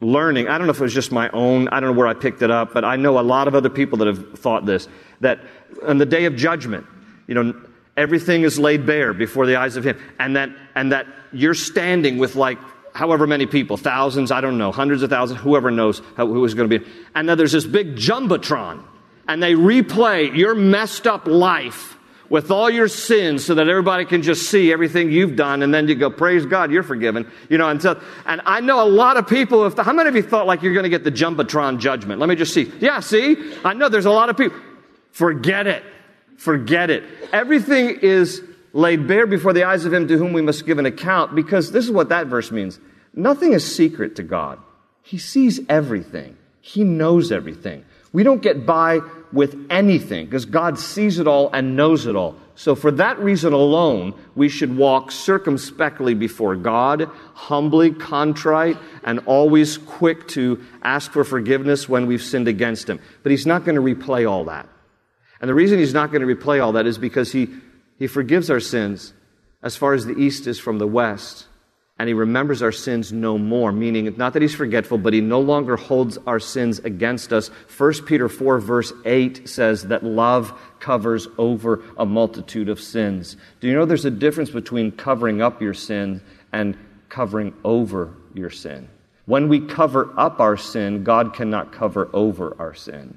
learning, 0.02 0.48
I 0.48 0.58
don't 0.58 0.66
know 0.66 0.72
if 0.72 0.80
it 0.80 0.82
was 0.82 0.92
just 0.92 1.12
my 1.12 1.30
own, 1.30 1.68
I 1.68 1.80
don't 1.80 1.92
know 1.92 1.98
where 1.98 2.06
I 2.06 2.12
picked 2.12 2.42
it 2.42 2.50
up, 2.50 2.74
but 2.74 2.84
I 2.84 2.96
know 2.96 3.18
a 3.18 3.22
lot 3.22 3.48
of 3.48 3.54
other 3.54 3.70
people 3.70 3.96
that 3.98 4.06
have 4.08 4.38
thought 4.38 4.66
this, 4.66 4.86
that 5.20 5.40
on 5.82 5.96
the 5.96 6.04
day 6.04 6.26
of 6.26 6.36
judgment, 6.36 6.86
you 7.26 7.34
know, 7.34 7.54
everything 7.96 8.42
is 8.42 8.58
laid 8.58 8.84
bare 8.84 9.14
before 9.14 9.46
the 9.46 9.56
eyes 9.56 9.76
of 9.76 9.84
Him, 9.84 9.98
and 10.18 10.36
that, 10.36 10.50
and 10.74 10.92
that 10.92 11.06
you're 11.32 11.54
standing 11.54 12.18
with 12.18 12.36
like 12.36 12.58
however 12.96 13.26
many 13.26 13.46
people, 13.46 13.76
thousands, 13.76 14.30
I 14.30 14.40
don't 14.40 14.58
know, 14.58 14.72
hundreds 14.72 15.02
of 15.02 15.10
thousands, 15.10 15.40
whoever 15.40 15.70
knows 15.70 16.02
how, 16.16 16.26
who 16.26 16.44
is 16.44 16.54
going 16.54 16.68
to 16.68 16.78
be, 16.78 16.86
and 17.14 17.28
then 17.28 17.38
there's 17.38 17.52
this 17.52 17.66
big 17.66 17.96
jumbotron, 17.96 18.82
and 19.28 19.42
they 19.42 19.54
replay 19.54 20.34
your 20.36 20.54
messed 20.54 21.06
up 21.06 21.26
life 21.26 21.96
with 22.28 22.50
all 22.50 22.68
your 22.68 22.88
sins 22.88 23.44
so 23.44 23.54
that 23.54 23.68
everybody 23.68 24.04
can 24.04 24.22
just 24.22 24.50
see 24.50 24.72
everything 24.72 25.12
you've 25.12 25.36
done 25.36 25.62
and 25.62 25.72
then 25.72 25.86
you 25.86 25.94
go 25.94 26.10
praise 26.10 26.44
god 26.44 26.72
you're 26.72 26.82
forgiven 26.82 27.30
you 27.48 27.56
know 27.56 27.68
and 27.68 27.80
so 27.80 28.00
and 28.24 28.40
i 28.46 28.60
know 28.60 28.82
a 28.82 28.88
lot 28.88 29.16
of 29.16 29.28
people 29.28 29.64
if 29.64 29.76
the, 29.76 29.84
how 29.84 29.92
many 29.92 30.08
of 30.08 30.16
you 30.16 30.22
thought 30.22 30.44
like 30.44 30.60
you're 30.60 30.72
going 30.72 30.82
to 30.82 30.88
get 30.88 31.04
the 31.04 31.12
jumbotron 31.12 31.78
judgment? 31.78 32.18
Let 32.20 32.28
me 32.28 32.34
just 32.34 32.52
see. 32.52 32.72
Yeah 32.80 33.00
see? 33.00 33.54
I 33.64 33.74
know 33.74 33.88
there's 33.88 34.06
a 34.06 34.10
lot 34.10 34.28
of 34.28 34.36
people 34.36 34.58
forget 35.12 35.66
it. 35.66 35.84
Forget 36.36 36.90
it. 36.90 37.04
Everything 37.32 37.98
is 38.02 38.42
laid 38.76 39.06
bare 39.08 39.26
before 39.26 39.52
the 39.52 39.64
eyes 39.64 39.84
of 39.84 39.92
him 39.92 40.06
to 40.06 40.18
whom 40.18 40.32
we 40.32 40.42
must 40.42 40.66
give 40.66 40.78
an 40.78 40.86
account 40.86 41.34
because 41.34 41.72
this 41.72 41.84
is 41.84 41.90
what 41.90 42.10
that 42.10 42.26
verse 42.26 42.50
means 42.50 42.78
nothing 43.14 43.52
is 43.52 43.64
secret 43.74 44.16
to 44.16 44.22
god 44.22 44.58
he 45.02 45.18
sees 45.18 45.60
everything 45.68 46.36
he 46.60 46.84
knows 46.84 47.32
everything 47.32 47.84
we 48.12 48.22
don't 48.22 48.40
get 48.40 48.64
by 48.64 49.00
with 49.32 49.66
anything 49.68 50.24
because 50.24 50.46
God 50.46 50.78
sees 50.78 51.18
it 51.18 51.26
all 51.26 51.50
and 51.52 51.76
knows 51.76 52.06
it 52.06 52.16
all. 52.16 52.36
So, 52.54 52.74
for 52.74 52.90
that 52.92 53.18
reason 53.18 53.52
alone, 53.52 54.14
we 54.34 54.48
should 54.48 54.74
walk 54.74 55.12
circumspectly 55.12 56.14
before 56.14 56.56
God, 56.56 57.10
humbly, 57.34 57.90
contrite, 57.90 58.78
and 59.04 59.20
always 59.26 59.76
quick 59.76 60.28
to 60.28 60.64
ask 60.82 61.12
for 61.12 61.24
forgiveness 61.24 61.86
when 61.86 62.06
we've 62.06 62.22
sinned 62.22 62.48
against 62.48 62.88
Him. 62.88 62.98
But 63.22 63.32
He's 63.32 63.44
not 63.46 63.64
going 63.66 63.74
to 63.74 63.82
replay 63.82 64.26
all 64.26 64.44
that. 64.44 64.66
And 65.42 65.50
the 65.50 65.54
reason 65.54 65.78
He's 65.78 65.92
not 65.92 66.10
going 66.10 66.26
to 66.26 66.34
replay 66.34 66.64
all 66.64 66.72
that 66.72 66.86
is 66.86 66.96
because 66.96 67.30
He, 67.30 67.48
he 67.98 68.06
forgives 68.06 68.50
our 68.50 68.60
sins 68.60 69.12
as 69.62 69.76
far 69.76 69.94
as 69.94 70.06
the 70.06 70.16
east 70.16 70.46
is 70.46 70.58
from 70.58 70.78
the 70.78 70.86
west 70.86 71.46
and 71.98 72.08
he 72.08 72.14
remembers 72.14 72.60
our 72.60 72.72
sins 72.72 73.10
no 73.10 73.38
more, 73.38 73.72
meaning 73.72 74.14
not 74.18 74.34
that 74.34 74.42
he's 74.42 74.54
forgetful, 74.54 74.98
but 74.98 75.14
he 75.14 75.22
no 75.22 75.40
longer 75.40 75.76
holds 75.76 76.18
our 76.26 76.38
sins 76.38 76.78
against 76.80 77.32
us. 77.32 77.48
1 77.78 78.04
Peter 78.04 78.28
4, 78.28 78.58
verse 78.58 78.92
8 79.06 79.48
says 79.48 79.84
that 79.84 80.04
love 80.04 80.52
covers 80.78 81.26
over 81.38 81.82
a 81.96 82.04
multitude 82.04 82.68
of 82.68 82.80
sins. 82.80 83.36
Do 83.60 83.68
you 83.68 83.74
know 83.74 83.86
there's 83.86 84.04
a 84.04 84.10
difference 84.10 84.50
between 84.50 84.92
covering 84.92 85.40
up 85.40 85.62
your 85.62 85.72
sin 85.72 86.20
and 86.52 86.76
covering 87.08 87.54
over 87.64 88.12
your 88.34 88.50
sin? 88.50 88.88
When 89.24 89.48
we 89.48 89.60
cover 89.60 90.12
up 90.18 90.38
our 90.38 90.58
sin, 90.58 91.02
God 91.02 91.32
cannot 91.32 91.72
cover 91.72 92.10
over 92.12 92.54
our 92.58 92.74
sin. 92.74 93.16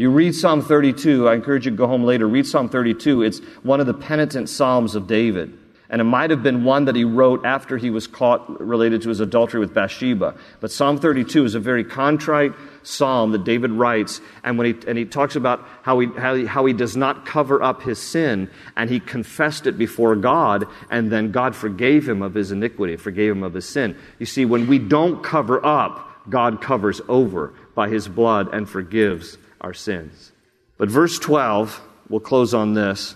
You 0.00 0.08
read 0.08 0.34
Psalm 0.34 0.62
32, 0.62 1.28
I 1.28 1.34
encourage 1.34 1.66
you 1.66 1.72
to 1.72 1.76
go 1.76 1.86
home 1.86 2.04
later, 2.04 2.26
read 2.26 2.46
Psalm 2.46 2.70
32. 2.70 3.20
It's 3.20 3.40
one 3.62 3.80
of 3.80 3.86
the 3.86 3.92
penitent 3.92 4.48
Psalms 4.48 4.94
of 4.94 5.06
David. 5.06 5.52
And 5.90 6.00
it 6.00 6.04
might 6.04 6.30
have 6.30 6.42
been 6.42 6.64
one 6.64 6.86
that 6.86 6.96
he 6.96 7.04
wrote 7.04 7.44
after 7.44 7.76
he 7.76 7.90
was 7.90 8.06
caught 8.06 8.62
related 8.62 9.02
to 9.02 9.10
his 9.10 9.20
adultery 9.20 9.60
with 9.60 9.74
Bathsheba. 9.74 10.36
But 10.60 10.72
Psalm 10.72 10.96
32 10.96 11.44
is 11.44 11.54
a 11.54 11.60
very 11.60 11.84
contrite 11.84 12.52
psalm 12.82 13.32
that 13.32 13.44
David 13.44 13.72
writes. 13.72 14.22
And, 14.42 14.56
when 14.56 14.68
he, 14.68 14.88
and 14.88 14.96
he 14.96 15.04
talks 15.04 15.36
about 15.36 15.68
how 15.82 15.98
he, 15.98 16.06
how, 16.16 16.34
he, 16.34 16.46
how 16.46 16.64
he 16.64 16.72
does 16.72 16.96
not 16.96 17.26
cover 17.26 17.62
up 17.62 17.82
his 17.82 17.98
sin, 17.98 18.48
and 18.78 18.88
he 18.88 19.00
confessed 19.00 19.66
it 19.66 19.76
before 19.76 20.16
God, 20.16 20.64
and 20.90 21.12
then 21.12 21.30
God 21.30 21.54
forgave 21.54 22.08
him 22.08 22.22
of 22.22 22.32
his 22.32 22.52
iniquity, 22.52 22.96
forgave 22.96 23.32
him 23.32 23.42
of 23.42 23.52
his 23.52 23.68
sin. 23.68 23.98
You 24.18 24.24
see, 24.24 24.46
when 24.46 24.66
we 24.66 24.78
don't 24.78 25.22
cover 25.22 25.62
up, 25.62 26.08
God 26.30 26.62
covers 26.62 27.02
over 27.06 27.52
by 27.74 27.90
his 27.90 28.08
blood 28.08 28.48
and 28.54 28.66
forgives 28.66 29.36
our 29.60 29.74
sins. 29.74 30.32
But 30.78 30.88
verse 30.88 31.18
12, 31.18 31.80
we'll 32.08 32.20
close 32.20 32.54
on 32.54 32.74
this. 32.74 33.14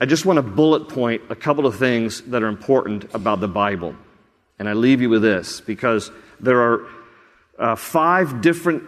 I 0.00 0.06
just 0.06 0.24
want 0.24 0.36
to 0.36 0.42
bullet 0.42 0.88
point 0.88 1.22
a 1.30 1.34
couple 1.34 1.66
of 1.66 1.76
things 1.76 2.20
that 2.22 2.42
are 2.42 2.48
important 2.48 3.12
about 3.14 3.40
the 3.40 3.48
Bible. 3.48 3.96
And 4.58 4.68
I 4.68 4.74
leave 4.74 5.00
you 5.00 5.08
with 5.08 5.22
this 5.22 5.60
because 5.60 6.10
there 6.40 6.60
are 6.60 6.86
uh, 7.58 7.76
five 7.76 8.40
different 8.40 8.84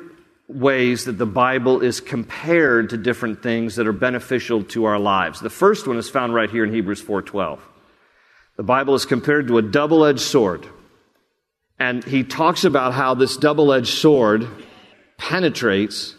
ways 0.48 1.04
that 1.04 1.18
the 1.18 1.26
Bible 1.26 1.80
is 1.80 2.00
compared 2.00 2.90
to 2.90 2.96
different 2.96 3.42
things 3.42 3.76
that 3.76 3.86
are 3.86 3.92
beneficial 3.92 4.64
to 4.64 4.84
our 4.84 4.98
lives. 4.98 5.40
The 5.40 5.50
first 5.50 5.86
one 5.86 5.96
is 5.96 6.10
found 6.10 6.34
right 6.34 6.50
here 6.50 6.64
in 6.64 6.72
Hebrews 6.72 7.02
4:12. 7.02 7.58
The 8.56 8.62
Bible 8.62 8.94
is 8.94 9.06
compared 9.06 9.48
to 9.48 9.58
a 9.58 9.62
double-edged 9.62 10.20
sword. 10.20 10.66
And 11.78 12.04
he 12.04 12.24
talks 12.24 12.64
about 12.64 12.92
how 12.92 13.14
this 13.14 13.36
double-edged 13.36 13.88
sword 13.88 14.46
penetrates 15.16 16.14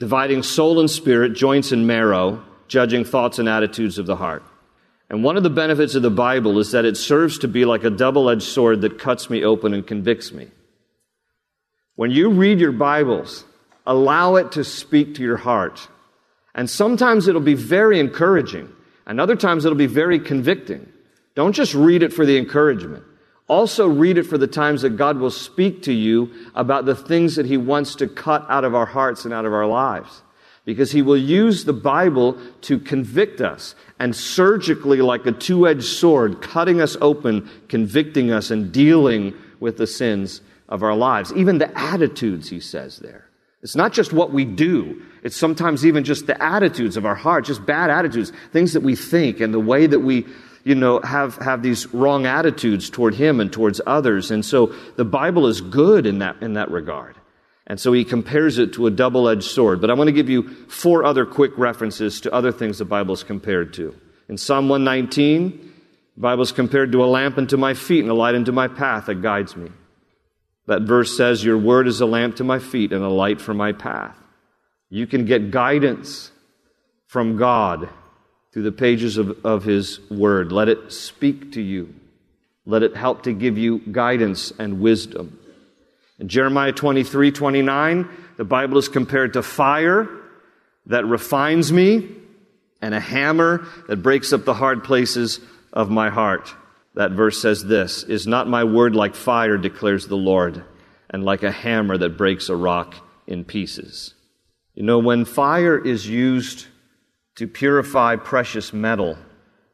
dividing 0.00 0.42
soul 0.42 0.80
and 0.80 0.90
spirit, 0.90 1.34
joints 1.34 1.70
and 1.70 1.86
marrow, 1.86 2.42
judging 2.68 3.04
thoughts 3.04 3.38
and 3.38 3.48
attitudes 3.48 3.98
of 3.98 4.06
the 4.06 4.16
heart. 4.16 4.42
And 5.10 5.22
one 5.22 5.36
of 5.36 5.42
the 5.42 5.50
benefits 5.50 5.94
of 5.94 6.02
the 6.02 6.10
Bible 6.10 6.58
is 6.58 6.72
that 6.72 6.86
it 6.86 6.96
serves 6.96 7.38
to 7.40 7.48
be 7.48 7.64
like 7.64 7.84
a 7.84 7.90
double 7.90 8.30
edged 8.30 8.42
sword 8.42 8.80
that 8.80 8.98
cuts 8.98 9.28
me 9.28 9.44
open 9.44 9.74
and 9.74 9.86
convicts 9.86 10.32
me. 10.32 10.48
When 11.96 12.10
you 12.10 12.30
read 12.30 12.60
your 12.60 12.72
Bibles, 12.72 13.44
allow 13.86 14.36
it 14.36 14.52
to 14.52 14.64
speak 14.64 15.16
to 15.16 15.22
your 15.22 15.36
heart. 15.36 15.86
And 16.54 16.70
sometimes 16.70 17.28
it'll 17.28 17.40
be 17.42 17.54
very 17.54 18.00
encouraging, 18.00 18.72
and 19.06 19.20
other 19.20 19.36
times 19.36 19.64
it'll 19.64 19.76
be 19.76 19.86
very 19.86 20.18
convicting. 20.18 20.90
Don't 21.34 21.52
just 21.52 21.74
read 21.74 22.02
it 22.02 22.12
for 22.12 22.24
the 22.24 22.38
encouragement. 22.38 23.04
Also, 23.50 23.88
read 23.88 24.16
it 24.16 24.22
for 24.22 24.38
the 24.38 24.46
times 24.46 24.82
that 24.82 24.90
God 24.90 25.18
will 25.18 25.30
speak 25.30 25.82
to 25.82 25.92
you 25.92 26.30
about 26.54 26.84
the 26.84 26.94
things 26.94 27.34
that 27.34 27.46
He 27.46 27.56
wants 27.56 27.96
to 27.96 28.06
cut 28.06 28.46
out 28.48 28.62
of 28.62 28.76
our 28.76 28.86
hearts 28.86 29.24
and 29.24 29.34
out 29.34 29.44
of 29.44 29.52
our 29.52 29.66
lives 29.66 30.22
because 30.64 30.92
he 30.92 31.02
will 31.02 31.16
use 31.16 31.64
the 31.64 31.72
Bible 31.72 32.38
to 32.60 32.78
convict 32.78 33.40
us 33.40 33.74
and 33.98 34.14
surgically, 34.14 35.00
like 35.00 35.26
a 35.26 35.32
two 35.32 35.66
edged 35.66 35.82
sword, 35.82 36.40
cutting 36.40 36.80
us 36.80 36.96
open, 37.00 37.50
convicting 37.66 38.30
us, 38.30 38.52
and 38.52 38.70
dealing 38.70 39.34
with 39.58 39.78
the 39.78 39.86
sins 39.86 40.42
of 40.68 40.84
our 40.84 40.94
lives. 40.94 41.32
Even 41.32 41.58
the 41.58 41.76
attitudes, 41.76 42.48
he 42.48 42.60
says 42.60 42.98
there. 42.98 43.26
It's 43.62 43.74
not 43.74 43.92
just 43.92 44.12
what 44.12 44.32
we 44.32 44.44
do, 44.44 45.02
it's 45.24 45.36
sometimes 45.36 45.84
even 45.84 46.04
just 46.04 46.28
the 46.28 46.40
attitudes 46.40 46.96
of 46.96 47.04
our 47.04 47.16
heart, 47.16 47.46
just 47.46 47.66
bad 47.66 47.90
attitudes, 47.90 48.30
things 48.52 48.72
that 48.74 48.82
we 48.84 48.94
think, 48.94 49.40
and 49.40 49.52
the 49.52 49.58
way 49.58 49.88
that 49.88 49.98
we 49.98 50.24
you 50.64 50.74
know, 50.74 51.00
have, 51.00 51.36
have 51.36 51.62
these 51.62 51.92
wrong 51.94 52.26
attitudes 52.26 52.90
toward 52.90 53.14
him 53.14 53.40
and 53.40 53.52
towards 53.52 53.80
others. 53.86 54.30
And 54.30 54.44
so 54.44 54.74
the 54.96 55.04
Bible 55.04 55.46
is 55.46 55.60
good 55.60 56.06
in 56.06 56.18
that, 56.18 56.42
in 56.42 56.54
that 56.54 56.70
regard. 56.70 57.16
And 57.66 57.78
so 57.78 57.92
he 57.92 58.04
compares 58.04 58.58
it 58.58 58.72
to 58.74 58.86
a 58.86 58.90
double 58.90 59.28
edged 59.28 59.44
sword. 59.44 59.80
But 59.80 59.90
I 59.90 59.94
want 59.94 60.08
to 60.08 60.12
give 60.12 60.28
you 60.28 60.48
four 60.66 61.04
other 61.04 61.24
quick 61.24 61.56
references 61.56 62.20
to 62.22 62.32
other 62.32 62.52
things 62.52 62.78
the 62.78 62.84
Bible 62.84 63.14
is 63.14 63.22
compared 63.22 63.72
to. 63.74 63.94
In 64.28 64.36
Psalm 64.36 64.68
119, 64.68 65.72
the 66.16 66.20
Bible 66.20 66.42
is 66.42 66.52
compared 66.52 66.92
to 66.92 67.04
a 67.04 67.06
lamp 67.06 67.38
unto 67.38 67.56
my 67.56 67.74
feet 67.74 68.00
and 68.00 68.10
a 68.10 68.14
light 68.14 68.34
unto 68.34 68.52
my 68.52 68.68
path 68.68 69.06
that 69.06 69.22
guides 69.22 69.56
me. 69.56 69.70
That 70.66 70.82
verse 70.82 71.16
says, 71.16 71.44
Your 71.44 71.58
word 71.58 71.86
is 71.88 72.00
a 72.00 72.06
lamp 72.06 72.36
to 72.36 72.44
my 72.44 72.58
feet 72.58 72.92
and 72.92 73.02
a 73.02 73.08
light 73.08 73.40
for 73.40 73.54
my 73.54 73.72
path. 73.72 74.16
You 74.88 75.06
can 75.06 75.24
get 75.24 75.50
guidance 75.50 76.32
from 77.06 77.36
God 77.36 77.88
through 78.52 78.62
the 78.62 78.72
pages 78.72 79.16
of, 79.16 79.44
of 79.44 79.64
His 79.64 80.00
Word. 80.10 80.52
Let 80.52 80.68
it 80.68 80.92
speak 80.92 81.52
to 81.52 81.60
you. 81.60 81.94
Let 82.66 82.82
it 82.82 82.96
help 82.96 83.22
to 83.24 83.32
give 83.32 83.58
you 83.58 83.78
guidance 83.78 84.52
and 84.58 84.80
wisdom. 84.80 85.38
In 86.18 86.28
Jeremiah 86.28 86.72
23 86.72 87.32
29, 87.32 88.08
the 88.36 88.44
Bible 88.44 88.78
is 88.78 88.88
compared 88.88 89.32
to 89.34 89.42
fire 89.42 90.08
that 90.86 91.06
refines 91.06 91.72
me 91.72 92.08
and 92.82 92.94
a 92.94 93.00
hammer 93.00 93.66
that 93.88 93.96
breaks 93.96 94.32
up 94.32 94.44
the 94.44 94.54
hard 94.54 94.84
places 94.84 95.40
of 95.72 95.90
my 95.90 96.10
heart. 96.10 96.54
That 96.94 97.12
verse 97.12 97.40
says 97.40 97.64
this 97.64 98.02
Is 98.02 98.26
not 98.26 98.48
my 98.48 98.64
word 98.64 98.94
like 98.94 99.14
fire, 99.14 99.56
declares 99.56 100.06
the 100.06 100.16
Lord, 100.16 100.64
and 101.08 101.24
like 101.24 101.42
a 101.42 101.52
hammer 101.52 101.96
that 101.96 102.16
breaks 102.16 102.48
a 102.48 102.56
rock 102.56 102.94
in 103.26 103.44
pieces? 103.44 104.14
You 104.74 104.82
know, 104.82 104.98
when 104.98 105.24
fire 105.24 105.78
is 105.78 106.08
used 106.08 106.66
to 107.40 107.48
purify 107.48 108.16
precious 108.16 108.70
metal, 108.70 109.16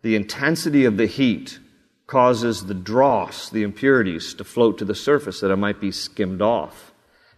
the 0.02 0.14
intensity 0.14 0.84
of 0.84 0.96
the 0.96 1.06
heat 1.06 1.58
causes 2.06 2.66
the 2.66 2.74
dross, 2.74 3.50
the 3.50 3.64
impurities, 3.64 4.34
to 4.34 4.44
float 4.44 4.78
to 4.78 4.84
the 4.84 4.94
surface 4.94 5.40
that 5.40 5.50
it 5.50 5.56
might 5.56 5.80
be 5.80 5.90
skimmed 5.90 6.40
off. 6.40 6.92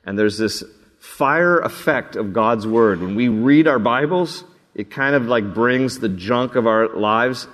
And 0.04 0.18
there's 0.18 0.36
this 0.36 0.62
fire 0.98 1.60
effect 1.60 2.14
of 2.14 2.34
God's 2.34 2.66
Word. 2.66 3.00
When 3.00 3.14
we 3.14 3.30
read 3.30 3.66
our 3.66 3.78
Bibles, 3.78 4.44
it 4.74 4.90
kind 4.90 5.14
of 5.14 5.24
like 5.24 5.54
brings 5.54 5.98
the 5.98 6.10
junk 6.10 6.56
of 6.56 6.66
our 6.66 6.94
lives 6.94 7.48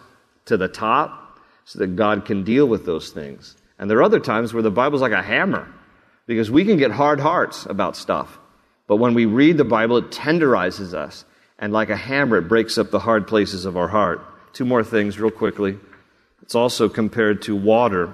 to 0.47 0.57
the 0.57 0.67
top 0.67 1.39
so 1.65 1.79
that 1.79 1.95
God 1.95 2.25
can 2.25 2.43
deal 2.43 2.67
with 2.67 2.85
those 2.85 3.11
things. 3.11 3.57
And 3.79 3.89
there 3.89 3.99
are 3.99 4.03
other 4.03 4.19
times 4.19 4.53
where 4.53 4.65
the 4.65 4.73
Bible's 4.73 5.01
like 5.01 5.13
a 5.13 5.23
hammer 5.23 5.73
because 6.27 6.51
we 6.51 6.65
can 6.65 6.77
get 6.77 6.91
hard 6.91 7.21
hearts 7.21 7.67
about 7.67 7.95
stuff. 7.97 8.37
But 8.89 8.97
when 8.97 9.15
we 9.15 9.27
read 9.27 9.59
the 9.59 9.65
Bible, 9.65 9.99
it 9.99 10.11
tenderizes 10.11 10.93
us. 10.93 11.25
And 11.59 11.73
like 11.73 11.91
a 11.91 11.97
hammer, 11.97 12.39
it 12.39 12.49
breaks 12.49 12.79
up 12.79 12.91
the 12.91 13.01
hard 13.01 13.27
places 13.27 13.65
of 13.65 13.77
our 13.77 13.89
heart. 13.89 14.21
Two 14.53 14.65
more 14.65 14.85
things, 14.85 15.19
real 15.19 15.31
quickly. 15.31 15.79
It's 16.43 16.55
also 16.55 16.89
compared 16.89 17.43
to 17.43 17.57
water 17.57 18.11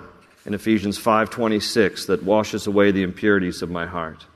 in 0.46 0.54
Ephesians 0.54 0.98
5:26 0.98 2.06
that 2.06 2.22
washes 2.22 2.66
away 2.66 2.90
the 2.90 3.02
impurities 3.02 3.62
of 3.62 3.70
my 3.70 3.86
heart. 3.86 4.26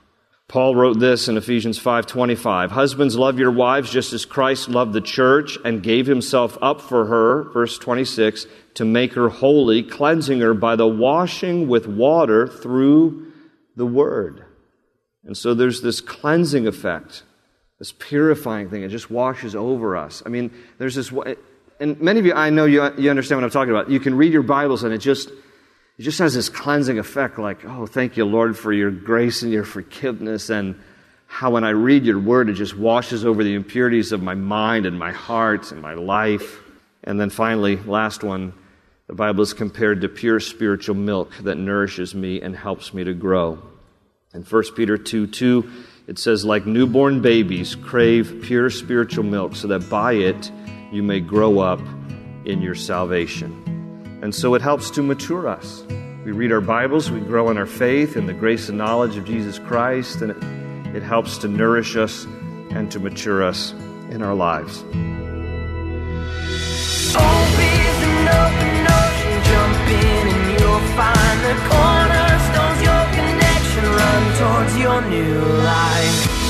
Paul 0.46 0.74
wrote 0.74 1.00
this 1.00 1.26
in 1.26 1.38
Ephesians 1.38 1.78
5:25, 1.78 2.72
"Husbands 2.72 3.16
love 3.16 3.38
your 3.38 3.50
wives 3.50 3.90
just 3.90 4.12
as 4.12 4.26
Christ 4.26 4.68
loved 4.68 4.92
the 4.92 5.00
church 5.00 5.58
and 5.64 5.82
gave 5.82 6.06
himself 6.06 6.58
up 6.60 6.82
for 6.82 7.06
her," 7.06 7.44
verse 7.52 7.78
26, 7.78 8.46
"to 8.74 8.84
make 8.84 9.14
her 9.14 9.30
holy, 9.30 9.82
cleansing 9.82 10.40
her 10.40 10.52
by 10.52 10.76
the 10.76 10.86
washing 10.86 11.66
with 11.66 11.86
water 11.86 12.46
through 12.46 13.26
the 13.74 13.86
word." 13.86 14.44
And 15.24 15.36
so 15.36 15.54
there's 15.54 15.80
this 15.80 16.02
cleansing 16.02 16.66
effect, 16.66 17.22
this 17.84 17.92
purifying 17.92 18.70
thing. 18.70 18.82
It 18.82 18.88
just 18.88 19.10
washes 19.10 19.54
over 19.54 19.94
us. 19.94 20.22
I 20.24 20.30
mean, 20.30 20.50
there's 20.78 20.94
this 20.94 21.12
and 21.78 22.00
many 22.00 22.18
of 22.18 22.24
you, 22.24 22.32
I 22.32 22.48
know 22.48 22.64
you, 22.64 22.82
you 22.96 23.10
understand 23.10 23.42
what 23.42 23.44
I'm 23.44 23.50
talking 23.50 23.72
about. 23.72 23.90
You 23.90 24.00
can 24.00 24.14
read 24.14 24.32
your 24.32 24.42
Bibles 24.42 24.84
and 24.84 24.94
it 24.94 24.98
just, 24.98 25.28
it 25.28 26.02
just 26.02 26.18
has 26.18 26.32
this 26.32 26.48
cleansing 26.48 26.98
effect 26.98 27.38
like, 27.38 27.62
oh, 27.66 27.84
thank 27.84 28.16
you, 28.16 28.24
Lord, 28.24 28.56
for 28.56 28.72
your 28.72 28.90
grace 28.90 29.42
and 29.42 29.52
your 29.52 29.64
forgiveness. 29.64 30.48
And 30.48 30.80
how 31.26 31.50
when 31.50 31.64
I 31.64 31.70
read 31.70 32.06
your 32.06 32.18
word, 32.18 32.48
it 32.48 32.54
just 32.54 32.74
washes 32.74 33.26
over 33.26 33.44
the 33.44 33.52
impurities 33.52 34.12
of 34.12 34.22
my 34.22 34.34
mind 34.34 34.86
and 34.86 34.98
my 34.98 35.12
heart 35.12 35.70
and 35.70 35.82
my 35.82 35.92
life. 35.92 36.60
And 37.02 37.20
then 37.20 37.28
finally, 37.28 37.76
last 37.76 38.24
one, 38.24 38.54
the 39.08 39.14
Bible 39.14 39.42
is 39.42 39.52
compared 39.52 40.00
to 40.00 40.08
pure 40.08 40.40
spiritual 40.40 40.94
milk 40.94 41.36
that 41.42 41.56
nourishes 41.56 42.14
me 42.14 42.40
and 42.40 42.56
helps 42.56 42.94
me 42.94 43.04
to 43.04 43.12
grow. 43.12 43.58
In 44.32 44.42
1 44.42 44.62
Peter 44.74 44.96
2 44.96 45.26
2, 45.26 45.70
it 46.06 46.18
says, 46.18 46.44
like 46.44 46.66
newborn 46.66 47.22
babies, 47.22 47.74
crave 47.74 48.40
pure 48.42 48.68
spiritual 48.70 49.24
milk 49.24 49.56
so 49.56 49.68
that 49.68 49.88
by 49.88 50.12
it, 50.12 50.50
you 50.92 51.02
may 51.02 51.20
grow 51.20 51.60
up 51.60 51.80
in 52.44 52.60
your 52.60 52.74
salvation. 52.74 54.20
And 54.22 54.34
so 54.34 54.54
it 54.54 54.62
helps 54.62 54.90
to 54.90 55.02
mature 55.02 55.48
us. 55.48 55.82
We 56.24 56.32
read 56.32 56.52
our 56.52 56.60
Bibles, 56.60 57.10
we 57.10 57.20
grow 57.20 57.50
in 57.50 57.58
our 57.58 57.66
faith 57.66 58.16
and 58.16 58.28
the 58.28 58.34
grace 58.34 58.68
and 58.68 58.78
knowledge 58.78 59.16
of 59.16 59.24
Jesus 59.24 59.58
Christ, 59.58 60.22
and 60.22 60.30
it, 60.30 60.96
it 60.96 61.02
helps 61.02 61.38
to 61.38 61.48
nourish 61.48 61.96
us 61.96 62.24
and 62.70 62.90
to 62.92 63.00
mature 63.00 63.42
us 63.42 63.72
in 64.10 64.22
our 64.22 64.34
lives. 64.34 64.84
Towards 74.38 74.78
your 74.78 75.00
new 75.02 75.40
life. 75.62 76.44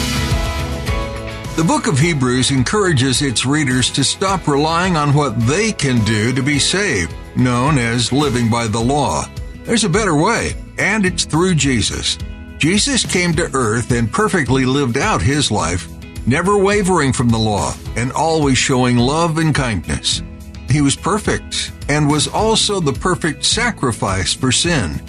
The 1.57 1.65
book 1.65 1.87
of 1.87 1.99
Hebrews 1.99 2.51
encourages 2.51 3.23
its 3.23 3.47
readers 3.47 3.91
to 3.93 4.03
stop 4.03 4.49
relying 4.49 4.97
on 4.97 5.15
what 5.15 5.39
they 5.47 5.73
can 5.73 6.05
do 6.05 6.33
to 6.33 6.43
be 6.43 6.59
saved, 6.59 7.15
known 7.37 7.79
as 7.79 8.13
living 8.13 8.51
by 8.51 8.67
the 8.67 8.81
law. 8.81 9.25
There's 9.63 9.85
a 9.85 9.89
better 9.89 10.17
way, 10.17 10.55
and 10.79 11.07
it's 11.07 11.25
through 11.25 11.55
Jesus. 11.55 12.19
Jesus 12.59 13.07
came 13.07 13.33
to 13.35 13.51
earth 13.55 13.93
and 13.93 14.13
perfectly 14.13 14.65
lived 14.65 14.99
out 14.99 15.23
his 15.23 15.51
life, 15.51 15.89
never 16.27 16.59
wavering 16.59 17.13
from 17.13 17.29
the 17.29 17.39
law 17.39 17.75
and 17.97 18.11
always 18.13 18.59
showing 18.59 18.97
love 18.97 19.39
and 19.39 19.55
kindness. 19.55 20.23
He 20.69 20.81
was 20.81 20.97
perfect 20.97 21.73
and 21.89 22.11
was 22.11 22.27
also 22.27 22.81
the 22.81 22.93
perfect 22.93 23.45
sacrifice 23.45 24.35
for 24.35 24.51
sin. 24.51 25.01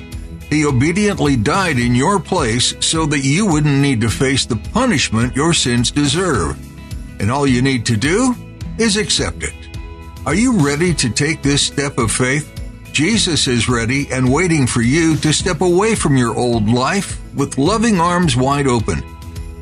He 0.55 0.65
obediently 0.65 1.35
died 1.35 1.77
in 1.79 1.93
your 1.95 2.17
place 2.17 2.73
so 2.79 3.05
that 3.07 3.25
you 3.25 3.45
wouldn't 3.45 3.81
need 3.81 3.99
to 3.99 4.09
face 4.09 4.45
the 4.45 4.55
punishment 4.55 5.35
your 5.35 5.53
sins 5.53 5.91
deserve. 5.91 6.57
And 7.19 7.29
all 7.29 7.45
you 7.45 7.61
need 7.61 7.85
to 7.87 7.97
do 7.97 8.33
is 8.77 8.95
accept 8.95 9.43
it. 9.43 9.53
Are 10.25 10.33
you 10.33 10.65
ready 10.65 10.93
to 10.93 11.09
take 11.09 11.41
this 11.41 11.61
step 11.61 11.97
of 11.97 12.09
faith? 12.09 12.49
Jesus 12.93 13.49
is 13.49 13.67
ready 13.67 14.07
and 14.13 14.31
waiting 14.31 14.65
for 14.65 14.81
you 14.81 15.17
to 15.17 15.33
step 15.33 15.59
away 15.59 15.93
from 15.93 16.15
your 16.15 16.33
old 16.33 16.69
life 16.69 17.19
with 17.35 17.57
loving 17.57 17.99
arms 17.99 18.37
wide 18.37 18.65
open. 18.67 19.03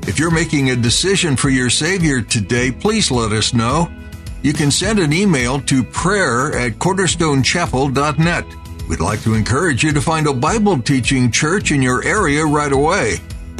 If 0.05 0.19
you're 0.19 0.29
making 0.29 0.69
a 0.69 0.75
decision 0.75 1.35
for 1.35 1.49
your 1.49 1.71
Savior 1.71 2.21
today, 2.21 2.71
please 2.71 3.09
let 3.09 3.31
us 3.31 3.51
know. 3.51 3.89
you 4.43 4.53
can 4.53 4.69
send 4.69 4.99
an 4.99 5.11
email 5.11 5.59
to 5.61 5.83
prayer 5.83 6.55
at 6.55 6.73
cornerstonechapel.net. 6.73 8.45
We'd 8.93 8.99
like 8.99 9.23
to 9.23 9.33
encourage 9.33 9.83
you 9.83 9.91
to 9.91 10.01
find 10.01 10.27
a 10.27 10.33
Bible 10.35 10.79
teaching 10.79 11.31
church 11.31 11.71
in 11.71 11.81
your 11.81 12.03
area 12.03 12.45
right 12.45 12.71
away. 12.71 13.15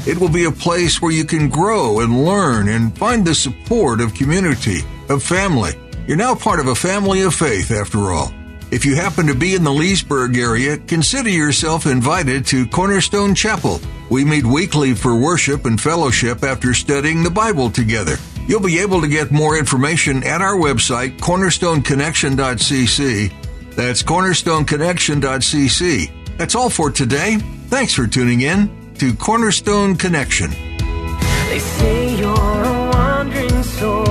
It 0.06 0.20
will 0.20 0.30
be 0.30 0.46
a 0.46 0.52
place 0.52 1.02
where 1.02 1.12
you 1.12 1.26
can 1.26 1.50
grow 1.50 2.02
and 2.02 2.24
learn 2.24 2.68
and 2.68 2.96
find 2.96 3.26
the 3.26 3.34
support 3.34 4.00
of 4.00 4.14
community, 4.14 4.82
of 5.10 5.24
family. 5.24 5.72
You're 6.06 6.18
now 6.18 6.36
part 6.36 6.60
of 6.60 6.68
a 6.68 6.76
family 6.76 7.24
of 7.24 7.34
faith, 7.34 7.72
after 7.72 8.12
all. 8.12 8.32
If 8.70 8.86
you 8.86 8.94
happen 8.94 9.26
to 9.26 9.34
be 9.34 9.56
in 9.56 9.64
the 9.64 9.74
Leesburg 9.74 10.38
area, 10.38 10.78
consider 10.78 11.30
yourself 11.30 11.88
invited 11.88 12.46
to 12.48 12.68
Cornerstone 12.68 13.34
Chapel. 13.34 13.82
We 14.12 14.24
meet 14.24 14.46
weekly 14.46 14.94
for 14.94 15.20
worship 15.20 15.66
and 15.66 15.82
fellowship 15.82 16.44
after 16.44 16.76
studying 16.76 17.24
the 17.24 17.32
Bible 17.32 17.72
together. 17.72 18.18
You'll 18.48 18.60
be 18.60 18.78
able 18.78 19.02
to 19.02 19.08
get 19.08 19.32
more 19.32 19.58
information 19.58 20.24
at 20.26 20.42
our 20.42 20.58
website, 20.58 21.18
cornerstoneconnection.cc. 21.18 23.43
That's 23.76 24.04
cornerstoneconnection.cc. 24.04 26.38
That's 26.38 26.56
all 26.56 26.70
for 26.70 26.92
today. 26.92 27.38
Thanks 27.68 27.94
for 27.94 28.08
tuning 28.08 28.42
in 28.42 28.94
to 28.96 29.14
Cornerstone 29.16 29.96
Connection. 29.96 30.52
They 30.52 31.60
say 31.60 32.16
you're 32.16 32.32
a 32.32 32.90
wandering 32.94 33.64
soul, 33.64 34.06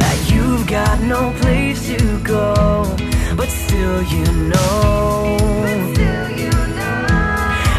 that 0.00 0.30
you've 0.32 0.66
got 0.66 1.00
no 1.02 1.32
place 1.40 1.86
to 1.88 2.20
go, 2.22 2.84
but 3.36 3.48
still 3.48 4.02
you 4.02 4.24
know, 4.48 5.36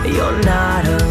you're 0.06 0.41
not 0.43 0.86
alone. 0.88 1.11